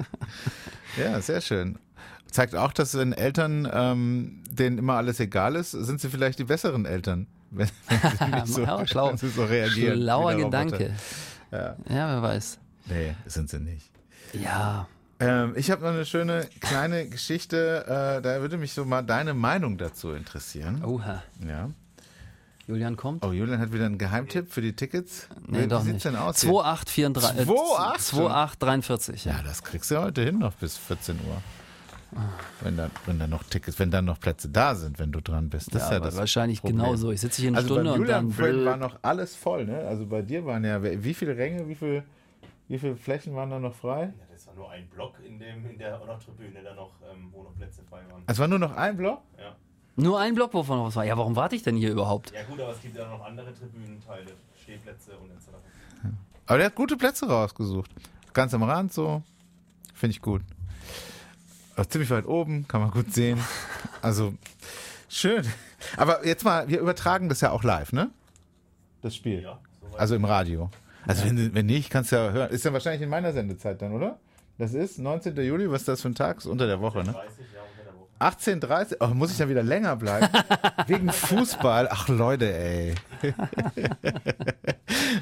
Ja, 0.98 1.20
sehr 1.20 1.42
schön. 1.42 1.78
Zeigt 2.32 2.56
auch, 2.56 2.74
dass 2.74 2.98
wenn 2.98 3.14
Eltern, 3.14 3.70
ähm, 3.72 4.44
denen 4.50 4.78
immer 4.78 4.96
alles 4.96 5.20
egal 5.20 5.56
ist, 5.56 5.72
sind 5.72 6.02
sie 6.02 6.10
vielleicht 6.10 6.40
die 6.40 6.44
besseren 6.44 6.86
Eltern. 6.86 7.28
Wenn, 7.52 7.70
wenn 8.20 8.46
sie 8.46 8.52
so, 8.54 8.62
Ja, 8.64 8.86
schlau. 8.86 9.08
wenn 9.10 9.18
sie 9.18 9.30
so 9.30 9.46
reagieren. 9.46 10.02
Schlauer 10.02 10.34
Roboter. 10.34 10.66
Gedanke. 10.66 10.94
Ja. 11.52 11.76
ja, 11.88 12.10
wer 12.10 12.22
weiß. 12.22 12.60
Nee, 12.88 13.16
sind 13.28 13.50
sie 13.50 13.60
nicht. 13.60 13.90
Ja. 14.34 14.88
Ähm, 15.22 15.54
ich 15.56 15.72
habe 15.72 15.84
noch 15.84 15.92
eine 15.92 16.06
schöne 16.06 16.50
kleine 16.60 17.08
Geschichte, 17.08 17.86
äh, 17.88 18.22
da 18.22 18.42
würde 18.42 18.58
mich 18.58 18.74
so 18.74 18.84
mal 18.84 19.04
deine 19.04 19.34
Meinung 19.34 19.78
dazu 19.78 20.12
interessieren. 20.12 20.84
Oha. 20.84 21.24
Ja. 21.48 21.70
Julian 22.68 22.98
kommt? 22.98 23.24
Oh, 23.24 23.32
Julian 23.32 23.60
hat 23.60 23.72
wieder 23.72 23.86
einen 23.86 23.98
Geheimtipp 24.00 24.52
für 24.52 24.62
die 24.62 24.74
Tickets. 24.76 25.28
Nee, 25.48 25.64
Wie 25.64 25.68
doch 25.68 25.82
sieht's 25.82 26.04
nicht. 26.04 26.06
denn 26.06 26.16
aus? 26.18 26.42
hier? 26.42 26.50
2834. 26.50 27.38
äh, 27.38 27.42
28? 27.44 28.06
2843, 28.08 29.26
ja. 29.26 29.32
Ja, 29.34 29.44
das 29.44 29.64
kriegst 29.64 29.92
du 29.92 30.02
heute 30.02 30.24
hin 30.24 30.40
noch 30.40 30.56
bis 30.56 30.76
14 30.78 31.16
Uhr. 31.16 31.42
Wenn 32.62 32.78
da, 32.78 32.90
wenn 33.06 33.20
da 33.20 33.28
noch 33.28 33.44
Tickets, 33.44 33.78
wenn 33.80 33.92
dann 33.92 34.06
noch 34.06 34.20
Plätze 34.20 34.48
da 34.50 34.74
sind, 34.76 35.00
wenn 35.00 35.12
du 35.12 35.20
dran 35.22 35.50
bist. 35.50 35.74
Das 35.76 35.84
ist 35.84 35.92
ja 35.92 36.00
das 36.00 36.16
wahrscheinlich 36.16 36.62
Problem. 36.62 36.78
genauso. 36.78 37.12
Ich 37.12 37.20
sitze 37.22 37.42
hier 37.42 37.50
eine 37.50 37.58
Also 37.58 37.74
Stunde 37.74 37.90
bei 37.90 37.96
und 37.96 38.02
Julian 38.02 38.26
dann. 38.28 38.32
vorhin 38.32 38.66
war 38.66 38.78
noch 38.78 39.00
alles 39.02 39.36
voll, 39.36 39.66
ne? 39.66 39.80
Also 39.80 40.06
bei 40.06 40.22
dir 40.22 40.46
waren 40.46 40.64
ja, 40.64 40.82
wie 40.82 41.14
viele 41.14 41.36
Ränge, 41.36 41.68
wie 41.68 41.76
viel, 41.76 42.04
wie 42.68 42.78
viele 42.80 42.96
Flächen 42.96 43.36
waren 43.36 43.50
da 43.50 43.60
noch 43.60 43.76
frei? 43.76 44.04
Ja, 44.18 44.26
das 44.32 44.48
war 44.48 44.54
nur 44.56 44.72
ein 44.72 44.88
Block 44.88 45.16
in, 45.28 45.40
dem, 45.40 45.66
in 45.70 45.78
der 45.78 46.00
Tribüne, 46.24 46.64
da 46.64 46.74
noch, 46.74 46.92
ähm, 47.12 47.30
wo 47.34 47.44
noch 47.44 47.56
Plätze 47.58 47.82
frei 47.90 48.02
waren. 48.10 48.24
Es 48.28 48.40
war 48.40 48.48
nur 48.48 48.60
noch 48.60 48.76
ein 48.78 48.96
Block? 48.96 49.22
Ja. 49.38 49.56
Nur 49.98 50.20
ein 50.20 50.36
Block, 50.36 50.54
wovon 50.54 50.78
noch 50.78 50.86
was 50.88 50.96
war. 50.96 51.06
Ja, 51.06 51.18
warum 51.18 51.36
warte 51.36 51.56
ich 51.56 51.64
denn 51.64 51.76
hier 51.76 51.92
überhaupt? 51.92 52.32
ja 52.34 52.44
gut, 52.44 52.60
aber 52.62 52.72
es 52.72 52.82
gibt 52.82 52.96
ja 52.96 53.08
noch 53.10 53.26
andere 53.26 53.54
Tribünenteile, 53.54 54.32
Stehplätze 54.62 55.12
und 55.18 55.32
etc. 55.32 55.50
Aber 56.48 56.58
der 56.58 56.68
hat 56.68 56.76
gute 56.76 56.96
Plätze 56.98 57.28
rausgesucht. 57.28 57.92
Ganz 58.34 58.54
am 58.54 58.64
Rand 58.64 58.94
so. 58.94 59.24
Finde 59.94 60.12
ich 60.12 60.22
gut. 60.22 60.42
Aber 61.76 61.90
ziemlich 61.90 62.10
weit 62.10 62.26
oben, 62.26 62.68
kann 62.68 62.82
man 62.82 62.92
gut 62.92 63.14
sehen. 63.14 63.40
Also, 64.02 64.34
schön. 65.10 65.46
Aber 65.98 66.26
jetzt 66.26 66.46
mal, 66.46 66.68
wir 66.68 66.80
übertragen 66.80 67.28
das 67.30 67.42
ja 67.42 67.52
auch 67.52 67.64
live, 67.64 67.92
ne? 67.92 68.10
Das 69.02 69.16
Spiel. 69.16 69.42
Ja, 69.44 69.60
soweit. 69.82 70.00
Also 70.00 70.16
im 70.16 70.26
Radio. 70.26 70.70
Also 71.06 71.26
wenn, 71.26 71.54
wenn 71.54 71.66
nicht, 71.66 71.90
kannst 71.90 72.12
du 72.12 72.16
ja 72.16 72.32
hören. 72.32 72.50
Ist 72.50 72.66
ja 72.66 72.74
wahrscheinlich 72.74 73.02
in 73.02 73.10
meiner 73.10 73.32
Sendezeit 73.34 73.82
dann, 73.82 73.92
oder? 73.94 74.18
Das 74.58 74.74
ist 74.74 74.98
19. 75.00 75.36
Juli, 75.38 75.70
was 75.70 75.82
ist 75.82 75.88
das 75.90 76.02
für 76.02 76.08
ein 76.10 76.16
Tag? 76.16 76.38
Ist 76.38 76.46
unter 76.46 76.66
der 76.66 76.80
Woche, 76.80 77.00
ne? 77.00 77.12
30 77.12 77.14
Jahre 77.54 77.68
unter 77.70 77.84
der 77.84 78.74
Woche. 78.80 78.86
18.30 78.96 78.98
Oh, 79.02 79.14
muss 79.14 79.32
ich 79.32 79.38
dann 79.38 79.50
wieder 79.50 79.64
länger 79.64 79.96
bleiben? 79.98 80.30
Wegen 80.88 81.12
Fußball. 81.12 81.90
Ach 81.92 82.08
Leute, 82.08 82.52
ey. 82.58 82.96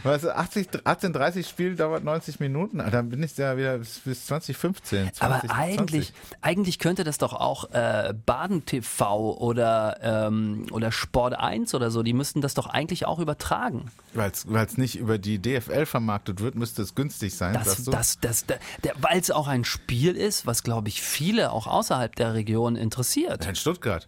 Weißt 0.04 0.26
du, 0.26 0.36
80, 0.36 0.68
1830 0.86 1.48
Spiel 1.48 1.76
dauert 1.76 2.04
90 2.04 2.40
Minuten, 2.40 2.80
dann 2.80 3.10
bin 3.10 3.24
ich 3.24 3.38
ja 3.38 3.58
wieder 3.58 3.78
bis, 3.78 4.00
bis 4.00 4.26
2015. 4.26 5.14
20, 5.14 5.22
Aber 5.24 5.40
20. 5.40 5.52
eigentlich, 5.52 6.14
eigentlich 6.42 6.80
könnte 6.80 7.04
das 7.04 7.18
doch 7.18 7.34
auch 7.34 7.72
äh, 7.72 8.14
Baden 8.26 8.66
TV 8.66 9.38
oder, 9.38 9.98
ähm, 10.02 10.66
oder 10.72 10.92
Sport 10.92 11.36
1 11.36 11.74
oder 11.74 11.90
so, 11.90 12.04
die 12.04 12.14
müssten 12.14 12.42
das 12.42 12.54
doch 12.54 12.68
eigentlich 12.68 13.06
auch 13.06 13.20
übertragen. 13.20 13.92
Weil 14.14 14.32
es 14.32 14.78
nicht 14.78 14.98
über 14.98 15.18
die 15.18 15.40
DFL 15.40 15.86
vermarktet 15.86 16.42
wird, 16.42 16.56
müsste 16.56 16.82
es 16.82 16.96
günstig 16.96 17.36
sein, 17.36 17.54
Das, 17.54 17.84
das, 17.86 18.20
das, 18.20 18.46
das, 18.46 18.60
Weil 18.98 19.20
es 19.20 19.32
auch 19.32 19.48
ein 19.48 19.64
Spiel 19.64 20.16
ist, 20.16 20.46
was, 20.46 20.64
glaube 20.64 20.90
ich, 20.90 21.02
viele 21.02 21.52
auch 21.52 21.68
außerhalb 21.68 22.16
der 22.16 22.34
Region 22.34 22.76
interessiert. 22.76 23.46
in 23.46 23.56
Stuttgart. 23.56 24.08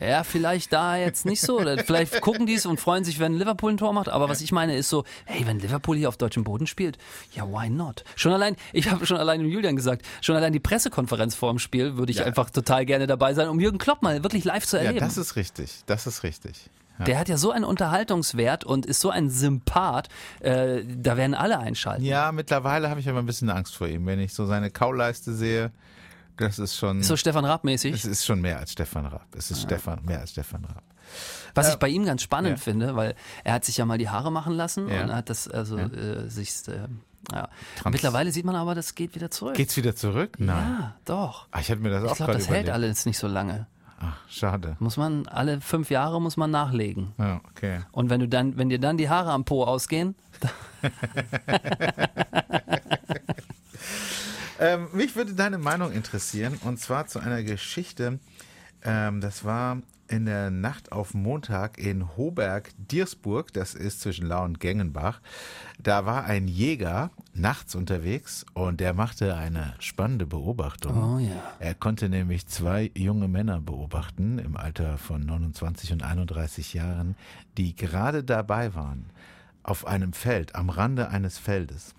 Ja, 0.00 0.22
vielleicht 0.22 0.72
da 0.72 0.96
jetzt 0.96 1.24
nicht 1.24 1.40
so. 1.40 1.58
Vielleicht 1.84 2.20
gucken 2.20 2.46
die 2.46 2.54
es 2.54 2.66
und 2.66 2.78
freuen 2.80 3.04
sich, 3.04 3.18
wenn 3.18 3.34
Liverpool 3.34 3.72
ein 3.72 3.76
Tor 3.78 3.92
macht. 3.92 4.08
Aber 4.08 4.28
was 4.28 4.40
ich 4.40 4.52
meine 4.52 4.76
ist 4.76 4.88
so, 4.90 5.04
hey, 5.24 5.46
wenn 5.46 5.58
Liverpool 5.58 5.96
hier 5.96 6.08
auf 6.08 6.16
deutschem 6.16 6.44
Boden 6.44 6.66
spielt, 6.66 6.98
ja, 7.34 7.44
why 7.48 7.70
not? 7.70 8.04
Schon 8.16 8.32
allein, 8.32 8.56
ich 8.72 8.90
habe 8.90 9.06
schon 9.06 9.16
allein 9.16 9.40
dem 9.40 9.48
Julian 9.48 9.76
gesagt, 9.76 10.04
schon 10.20 10.36
allein 10.36 10.52
die 10.52 10.60
Pressekonferenz 10.60 11.34
vor 11.34 11.50
dem 11.50 11.58
Spiel 11.58 11.96
würde 11.96 12.12
ich 12.12 12.18
Ja. 12.18 12.24
einfach 12.26 12.50
total 12.50 12.84
gerne 12.86 13.06
dabei 13.06 13.32
sein, 13.34 13.48
um 13.48 13.60
Jürgen 13.60 13.78
Klopp 13.78 14.02
mal 14.02 14.22
wirklich 14.22 14.44
live 14.44 14.66
zu 14.66 14.76
Ja, 14.76 14.84
erleben. 14.84 15.04
das 15.06 15.16
ist 15.16 15.36
richtig. 15.36 15.70
Das 15.86 16.06
ist 16.06 16.22
richtig. 16.22 16.68
Ja. 16.98 17.04
Der 17.04 17.18
hat 17.20 17.28
ja 17.28 17.36
so 17.36 17.52
einen 17.52 17.64
Unterhaltungswert 17.64 18.64
und 18.64 18.84
ist 18.84 19.00
so 19.00 19.10
ein 19.10 19.30
Sympath, 19.30 20.08
äh, 20.40 20.82
da 20.84 21.16
werden 21.16 21.34
alle 21.34 21.58
einschalten. 21.60 22.04
Ja, 22.04 22.32
mittlerweile 22.32 22.90
habe 22.90 22.98
ich 23.00 23.08
aber 23.08 23.20
ein 23.20 23.26
bisschen 23.26 23.50
Angst 23.50 23.76
vor 23.76 23.86
ihm. 23.86 24.04
Wenn 24.06 24.18
ich 24.18 24.34
so 24.34 24.46
seine 24.46 24.70
Kauleiste 24.70 25.32
sehe, 25.32 25.70
das 26.38 26.58
ist 26.58 26.76
schon. 26.76 27.02
So 27.02 27.16
Stefan 27.16 27.44
Raab 27.44 27.64
mäßig. 27.64 27.94
es 27.94 28.04
ist 28.04 28.24
schon 28.24 28.40
mehr 28.40 28.58
als 28.58 28.72
Stefan 28.72 29.06
Raab. 29.06 29.26
Es 29.36 29.50
ist 29.50 29.62
Stefan, 29.62 30.04
mehr 30.04 30.20
als 30.20 30.30
Stefan 30.30 30.64
Raab. 30.64 30.82
Was 31.54 31.70
ich 31.70 31.76
bei 31.76 31.88
ihm 31.88 32.04
ganz 32.04 32.22
spannend 32.22 32.58
ja. 32.58 32.62
finde, 32.62 32.94
weil 32.96 33.14
er 33.44 33.54
hat 33.54 33.64
sich 33.64 33.78
ja 33.78 33.86
mal 33.86 33.98
die 33.98 34.10
Haare 34.10 34.30
machen 34.30 34.54
lassen 34.54 34.88
Ja. 34.88 35.02
und 35.04 35.14
hat 35.14 35.30
das 35.30 35.48
also 35.48 35.78
Ja. 35.78 35.86
äh, 35.86 36.28
sich 36.28 36.50
äh, 36.68 36.86
ja. 37.32 37.48
Mittlerweile 37.90 38.30
sieht 38.32 38.44
man 38.44 38.56
aber, 38.56 38.74
das 38.74 38.94
geht 38.94 39.14
wieder 39.14 39.30
zurück. 39.30 39.54
Geht's 39.54 39.76
wieder 39.76 39.94
zurück? 39.96 40.36
Nein. 40.38 40.76
Ja, 40.80 40.94
doch. 41.04 41.46
Ah, 41.50 41.60
ich 41.60 41.68
hätte 41.68 41.82
mir 41.82 41.90
das 41.90 42.04
auch 42.04 42.10
Ich 42.12 42.16
glaube, 42.16 42.32
gerade 42.32 42.38
das 42.38 42.48
hält 42.48 42.66
überlegt. 42.68 42.74
alles 42.74 43.06
nicht 43.06 43.18
so 43.18 43.26
lange. 43.26 43.66
Ach, 44.00 44.16
schade. 44.28 44.76
Muss 44.78 44.96
man 44.96 45.26
alle 45.26 45.60
fünf 45.60 45.90
Jahre 45.90 46.22
muss 46.22 46.36
man 46.36 46.52
nachlegen. 46.52 47.14
Ja, 47.18 47.40
okay. 47.50 47.80
Und 47.90 48.10
wenn 48.10 48.20
du 48.20 48.28
dann, 48.28 48.56
wenn 48.56 48.68
dir 48.68 48.78
dann 48.78 48.96
die 48.96 49.08
Haare 49.08 49.32
am 49.32 49.44
Po 49.44 49.64
ausgehen, 49.64 50.14
Ähm, 54.58 54.88
mich 54.92 55.16
würde 55.16 55.34
deine 55.34 55.58
Meinung 55.58 55.92
interessieren 55.92 56.58
und 56.64 56.78
zwar 56.78 57.06
zu 57.06 57.20
einer 57.20 57.42
Geschichte. 57.42 58.18
Ähm, 58.82 59.20
das 59.20 59.44
war 59.44 59.78
in 60.08 60.24
der 60.24 60.50
Nacht 60.50 60.90
auf 60.90 61.14
Montag 61.14 61.78
in 61.78 62.16
Hoberg-Diersburg, 62.16 63.52
das 63.52 63.74
ist 63.74 64.00
zwischen 64.00 64.26
Lau 64.26 64.44
und 64.44 64.58
Gengenbach. 64.58 65.20
Da 65.78 66.06
war 66.06 66.24
ein 66.24 66.48
Jäger 66.48 67.10
nachts 67.34 67.74
unterwegs 67.74 68.44
und 68.54 68.80
der 68.80 68.94
machte 68.94 69.36
eine 69.36 69.74
spannende 69.78 70.26
Beobachtung. 70.26 71.16
Oh 71.16 71.18
ja. 71.18 71.42
Er 71.60 71.74
konnte 71.74 72.08
nämlich 72.08 72.46
zwei 72.46 72.90
junge 72.96 73.28
Männer 73.28 73.60
beobachten 73.60 74.38
im 74.38 74.56
Alter 74.56 74.98
von 74.98 75.24
29 75.24 75.92
und 75.92 76.02
31 76.02 76.74
Jahren, 76.74 77.14
die 77.56 77.76
gerade 77.76 78.24
dabei 78.24 78.74
waren, 78.74 79.10
auf 79.62 79.86
einem 79.86 80.14
Feld, 80.14 80.54
am 80.54 80.70
Rande 80.70 81.10
eines 81.10 81.38
Feldes, 81.38 81.94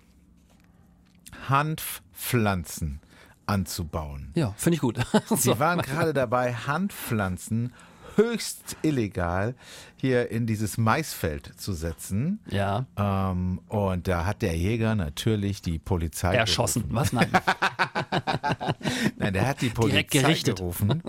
Hanfpflanzen 1.48 3.00
anzubauen. 3.46 4.30
ja, 4.34 4.54
finde 4.56 4.74
ich 4.76 4.80
gut. 4.80 4.98
Sie 5.36 5.58
waren 5.58 5.80
gerade 5.82 6.12
dabei, 6.12 6.54
Hanfpflanzen 6.54 7.72
höchst 8.16 8.76
illegal 8.82 9.54
hier 9.96 10.30
in 10.30 10.46
dieses 10.46 10.76
Maisfeld 10.78 11.52
zu 11.58 11.72
setzen. 11.72 12.40
Ja, 12.50 12.86
Ähm, 12.96 13.60
und 13.68 14.08
da 14.08 14.26
hat 14.26 14.42
der 14.42 14.56
Jäger 14.56 14.94
natürlich 14.94 15.62
die 15.62 15.78
Polizei 15.78 16.34
erschossen. 16.34 16.88
gerufen. 16.88 16.96
Was? 16.96 17.12
Nein. 17.12 17.30
Nein, 19.16 19.32
der 19.32 19.46
hat 19.46 19.60
die 19.62 19.68
Polizei 19.70 20.34
gerufen. 20.34 21.02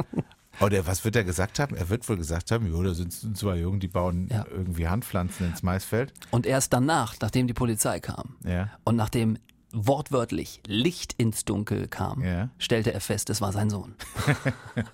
Oder 0.59 0.85
was 0.85 1.03
wird 1.03 1.15
er 1.15 1.23
gesagt 1.23 1.59
haben? 1.59 1.75
Er 1.75 1.89
wird 1.89 2.07
wohl 2.07 2.17
gesagt 2.17 2.51
haben, 2.51 2.67
jo, 2.67 2.81
da 2.83 2.93
sind 2.93 3.11
zwei 3.37 3.57
Jungen, 3.57 3.79
die 3.79 3.87
bauen 3.87 4.27
Ja. 4.31 4.45
irgendwie 4.49 4.87
Handpflanzen 4.87 5.47
ins 5.47 5.63
Maisfeld. 5.63 6.13
Und 6.29 6.45
erst 6.45 6.71
danach, 6.73 7.15
nachdem 7.19 7.47
die 7.47 7.53
Polizei 7.53 7.99
kam 7.99 8.35
Ja. 8.45 8.69
und 8.83 8.95
nachdem 8.95 9.37
wortwörtlich 9.73 10.61
Licht 10.67 11.13
ins 11.17 11.45
Dunkel 11.45 11.87
kam, 11.87 12.23
Ja. 12.23 12.49
stellte 12.57 12.93
er 12.93 13.01
fest, 13.01 13.29
es 13.29 13.41
war 13.41 13.51
sein 13.51 13.69
Sohn. 13.69 13.95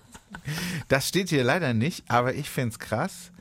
Das 0.88 1.08
steht 1.08 1.30
hier 1.30 1.42
leider 1.42 1.72
nicht, 1.72 2.04
aber 2.10 2.34
ich 2.34 2.50
find's 2.50 2.78
krass. 2.78 3.32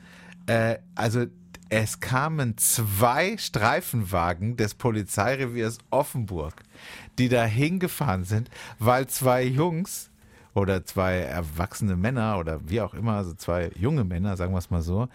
Äh, 0.46 0.78
also 0.96 1.26
es 1.70 2.00
kamen 2.00 2.58
zwei 2.58 3.38
Streifenwagen 3.38 4.56
des 4.56 4.74
Polizeireviers 4.74 5.80
Offenburg, 5.90 6.64
die 7.20 7.28
da 7.28 7.44
hingefahren 7.44 8.24
sind, 8.24 8.50
weil 8.80 9.08
zwei 9.08 9.44
Jungs 9.44 10.10
oder 10.58 10.86
zwei 10.86 11.18
erwachsene 11.18 11.96
Männer 11.96 12.40
oder 12.40 12.60
wie 12.68 12.82
auch 12.82 12.94
immer, 12.94 13.14
also 13.14 13.34
zwei 13.34 13.72
junge 13.76 14.04
Männer, 14.04 14.36
sagen 14.38 14.54
wir 14.54 14.58
es 14.58 14.70
mal 14.70 14.82
so, 14.82 15.08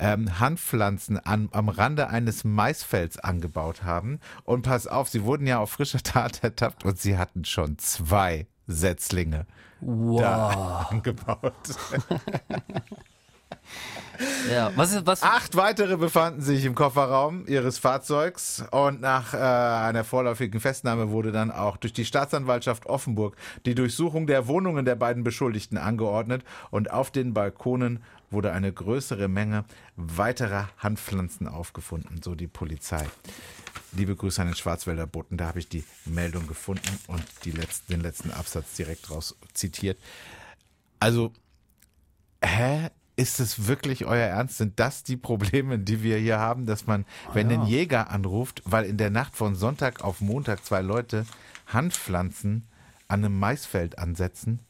ähm, 0.00 0.40
Handpflanzen 0.40 1.18
an, 1.18 1.48
am 1.52 1.68
Rande 1.68 2.08
eines 2.08 2.44
Maisfelds 2.44 3.18
angebaut 3.18 3.84
haben. 3.84 4.18
Und 4.44 4.62
pass 4.62 4.86
auf, 4.86 5.08
sie 5.08 5.22
wurden 5.22 5.46
ja 5.46 5.58
auf 5.58 5.70
frischer 5.70 6.02
Tat 6.02 6.40
ertappt 6.42 6.84
und 6.84 6.98
sie 6.98 7.16
hatten 7.16 7.44
schon 7.44 7.78
zwei 7.78 8.46
Setzlinge 8.66 9.46
Wow. 9.80 10.86
angebaut. 10.90 11.54
Ja, 14.50 14.72
was 14.74 15.06
was? 15.06 15.22
Acht 15.22 15.54
weitere 15.54 15.96
befanden 15.96 16.40
sich 16.40 16.64
im 16.64 16.74
Kofferraum 16.74 17.46
ihres 17.46 17.78
Fahrzeugs 17.78 18.64
und 18.72 19.00
nach 19.00 19.32
äh, 19.32 19.36
einer 19.36 20.02
vorläufigen 20.02 20.60
Festnahme 20.60 21.10
wurde 21.10 21.30
dann 21.30 21.52
auch 21.52 21.76
durch 21.76 21.92
die 21.92 22.04
Staatsanwaltschaft 22.04 22.86
Offenburg 22.86 23.36
die 23.64 23.76
Durchsuchung 23.76 24.26
der 24.26 24.48
Wohnungen 24.48 24.84
der 24.84 24.96
beiden 24.96 25.22
Beschuldigten 25.22 25.78
angeordnet 25.78 26.42
und 26.70 26.90
auf 26.90 27.12
den 27.12 27.32
Balkonen 27.32 28.02
wurde 28.30 28.52
eine 28.52 28.72
größere 28.72 29.28
Menge 29.28 29.64
weiterer 29.96 30.68
Handpflanzen 30.78 31.46
aufgefunden, 31.46 32.20
so 32.20 32.34
die 32.34 32.48
Polizei. 32.48 33.06
Liebe 33.92 34.16
Grüße 34.16 34.42
an 34.42 34.48
den 34.48 34.56
Schwarzwälder 34.56 35.06
Boten, 35.06 35.36
da 35.36 35.46
habe 35.46 35.60
ich 35.60 35.68
die 35.68 35.84
Meldung 36.04 36.46
gefunden 36.48 36.98
und 37.06 37.22
letzten, 37.44 37.92
den 37.92 38.00
letzten 38.00 38.32
Absatz 38.32 38.74
direkt 38.74 39.10
raus 39.10 39.36
zitiert. 39.54 39.98
Also 40.98 41.32
Hä? 42.44 42.90
Ist 43.18 43.40
es 43.40 43.66
wirklich 43.66 44.04
euer 44.06 44.26
Ernst? 44.26 44.58
Sind 44.58 44.78
das 44.78 45.02
die 45.02 45.16
Probleme, 45.16 45.76
die 45.78 46.04
wir 46.04 46.18
hier 46.18 46.38
haben, 46.38 46.66
dass 46.66 46.86
man, 46.86 47.04
wenn 47.34 47.50
ein 47.50 47.66
Jäger 47.66 48.10
anruft, 48.10 48.62
weil 48.64 48.84
in 48.84 48.96
der 48.96 49.10
Nacht 49.10 49.34
von 49.34 49.56
Sonntag 49.56 50.04
auf 50.04 50.20
Montag 50.20 50.64
zwei 50.64 50.82
Leute 50.82 51.26
Handpflanzen 51.66 52.68
an 53.08 53.24
einem 53.24 53.36
Maisfeld 53.36 53.98
ansetzen, 53.98 54.60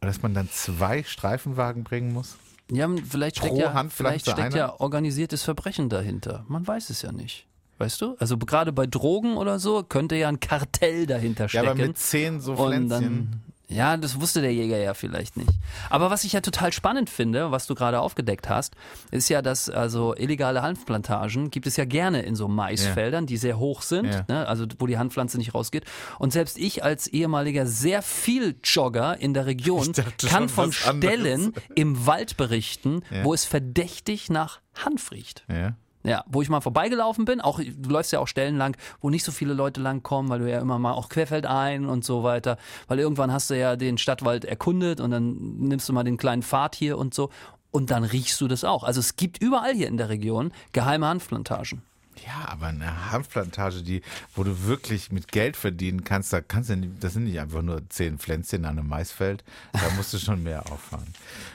dass 0.00 0.22
man 0.22 0.32
dann 0.32 0.48
zwei 0.50 1.02
Streifenwagen 1.02 1.84
bringen 1.84 2.12
muss? 2.14 2.36
Ja, 2.70 2.88
vielleicht 3.06 3.36
steckt, 3.36 3.52
Pro 3.52 3.60
ja, 3.60 3.84
vielleicht 3.90 4.24
steckt 4.24 4.38
einer? 4.40 4.56
ja 4.56 4.80
organisiertes 4.80 5.42
Verbrechen 5.42 5.90
dahinter. 5.90 6.46
Man 6.48 6.66
weiß 6.66 6.88
es 6.88 7.02
ja 7.02 7.12
nicht. 7.12 7.46
Weißt 7.76 8.00
du? 8.00 8.16
Also 8.18 8.38
gerade 8.38 8.72
bei 8.72 8.86
Drogen 8.86 9.36
oder 9.36 9.58
so 9.58 9.82
könnte 9.82 10.14
ja 10.16 10.28
ein 10.28 10.40
Kartell 10.40 11.06
dahinter 11.06 11.44
Ja, 11.44 11.48
stecken. 11.48 11.68
aber 11.68 11.86
mit 11.88 11.98
zehn 11.98 12.40
so 12.40 12.56
Pflänzchen. 12.56 13.42
Ja, 13.74 13.96
das 13.96 14.20
wusste 14.20 14.40
der 14.40 14.52
Jäger 14.54 14.78
ja 14.78 14.94
vielleicht 14.94 15.36
nicht. 15.36 15.50
Aber 15.90 16.10
was 16.10 16.24
ich 16.24 16.32
ja 16.32 16.40
total 16.40 16.72
spannend 16.72 17.10
finde, 17.10 17.50
was 17.50 17.66
du 17.66 17.74
gerade 17.74 18.00
aufgedeckt 18.00 18.48
hast, 18.48 18.74
ist 19.10 19.28
ja, 19.28 19.42
dass 19.42 19.68
also 19.68 20.14
illegale 20.16 20.62
Hanfplantagen 20.62 21.50
gibt 21.50 21.66
es 21.66 21.76
ja 21.76 21.84
gerne 21.84 22.22
in 22.22 22.36
so 22.36 22.48
Maisfeldern, 22.48 23.26
die 23.26 23.36
sehr 23.36 23.58
hoch 23.58 23.82
sind, 23.82 24.06
Ja. 24.06 24.24
ne, 24.28 24.46
also 24.46 24.66
wo 24.78 24.86
die 24.86 24.98
Handpflanze 24.98 25.38
nicht 25.38 25.54
rausgeht. 25.54 25.84
Und 26.18 26.32
selbst 26.32 26.56
ich 26.58 26.84
als 26.84 27.06
ehemaliger 27.08 27.66
sehr 27.66 28.02
viel 28.02 28.54
Jogger 28.62 29.18
in 29.18 29.34
der 29.34 29.46
Region 29.46 29.92
dachte 29.92 30.26
kann 30.26 30.48
von 30.48 30.68
was 30.70 30.86
anderes. 30.86 31.14
Stellen 31.14 31.52
im 31.74 32.06
Wald 32.06 32.36
berichten, 32.36 33.02
Ja. 33.10 33.24
wo 33.24 33.34
es 33.34 33.44
verdächtig 33.44 34.30
nach 34.30 34.60
Hanf 34.74 35.10
riecht. 35.12 35.44
ja. 35.48 35.74
Ja, 36.06 36.22
wo 36.26 36.42
ich 36.42 36.50
mal 36.50 36.60
vorbeigelaufen 36.60 37.24
bin, 37.24 37.40
auch 37.40 37.58
du 37.58 37.88
läufst 37.88 38.12
ja 38.12 38.20
auch 38.20 38.28
Stellen 38.28 38.58
lang, 38.58 38.76
wo 39.00 39.08
nicht 39.08 39.24
so 39.24 39.32
viele 39.32 39.54
Leute 39.54 39.80
lang 39.80 40.02
kommen, 40.02 40.28
weil 40.28 40.40
du 40.40 40.50
ja 40.50 40.60
immer 40.60 40.78
mal 40.78 40.92
auch 40.92 41.08
querfeldein 41.08 41.86
und 41.86 42.04
so 42.04 42.22
weiter, 42.22 42.58
weil 42.88 42.98
irgendwann 42.98 43.32
hast 43.32 43.48
du 43.48 43.58
ja 43.58 43.74
den 43.74 43.96
Stadtwald 43.96 44.44
erkundet 44.44 45.00
und 45.00 45.10
dann 45.10 45.56
nimmst 45.58 45.88
du 45.88 45.94
mal 45.94 46.04
den 46.04 46.18
kleinen 46.18 46.42
Pfad 46.42 46.74
hier 46.74 46.98
und 46.98 47.14
so 47.14 47.30
und 47.70 47.90
dann 47.90 48.04
riechst 48.04 48.38
du 48.42 48.48
das 48.48 48.64
auch. 48.64 48.84
Also 48.84 49.00
es 49.00 49.16
gibt 49.16 49.42
überall 49.42 49.74
hier 49.74 49.88
in 49.88 49.96
der 49.96 50.10
Region 50.10 50.52
geheime 50.72 51.06
Hanfplantagen. 51.06 51.82
Ja, 52.26 52.48
aber 52.48 52.66
eine 52.66 53.10
Hanfplantage, 53.10 53.82
die, 53.82 54.02
wo 54.34 54.44
du 54.44 54.66
wirklich 54.66 55.10
mit 55.10 55.28
Geld 55.28 55.56
verdienen 55.56 56.04
kannst, 56.04 56.32
da 56.32 56.40
kannst 56.40 56.70
du 56.70 56.76
nicht, 56.76 57.02
das 57.02 57.14
sind 57.14 57.24
nicht 57.24 57.40
einfach 57.40 57.62
nur 57.62 57.88
zehn 57.88 58.18
Pflänzchen 58.18 58.64
an 58.64 58.78
einem 58.78 58.88
Maisfeld, 58.88 59.44
da 59.72 59.90
musst 59.96 60.12
du 60.12 60.18
schon 60.18 60.42
mehr 60.42 60.70
auffahren. 60.70 61.06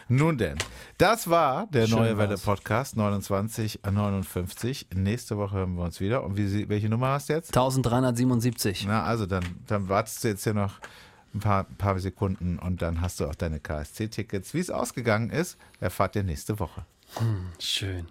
Nun 0.07 0.37
denn, 0.37 0.57
das 0.97 1.29
war 1.29 1.67
der 1.67 1.87
Schön 1.87 1.97
Neue 1.97 2.17
Welle 2.17 2.31
war's. 2.31 2.41
Podcast 2.41 2.93
2959. 2.95 4.87
Nächste 4.95 5.37
Woche 5.37 5.57
hören 5.57 5.75
wir 5.75 5.83
uns 5.83 5.99
wieder. 5.99 6.23
Und 6.23 6.37
wie, 6.37 6.67
welche 6.69 6.89
Nummer 6.89 7.09
hast 7.09 7.29
du 7.29 7.33
jetzt? 7.33 7.49
1377. 7.49 8.85
Na, 8.87 9.03
also 9.03 9.25
dann, 9.25 9.43
dann 9.67 9.87
wartest 9.89 10.23
du 10.23 10.27
jetzt 10.29 10.43
hier 10.43 10.53
noch 10.53 10.79
ein 11.33 11.39
paar, 11.39 11.63
paar 11.63 11.99
Sekunden 11.99 12.59
und 12.59 12.81
dann 12.81 13.01
hast 13.01 13.19
du 13.19 13.27
auch 13.27 13.35
deine 13.35 13.59
KSC-Tickets. 13.59 14.53
Wie 14.53 14.59
es 14.59 14.69
ausgegangen 14.69 15.29
ist, 15.29 15.57
erfahrt 15.79 16.15
ihr 16.15 16.23
nächste 16.23 16.59
Woche. 16.59 16.85
Schön. 17.59 18.07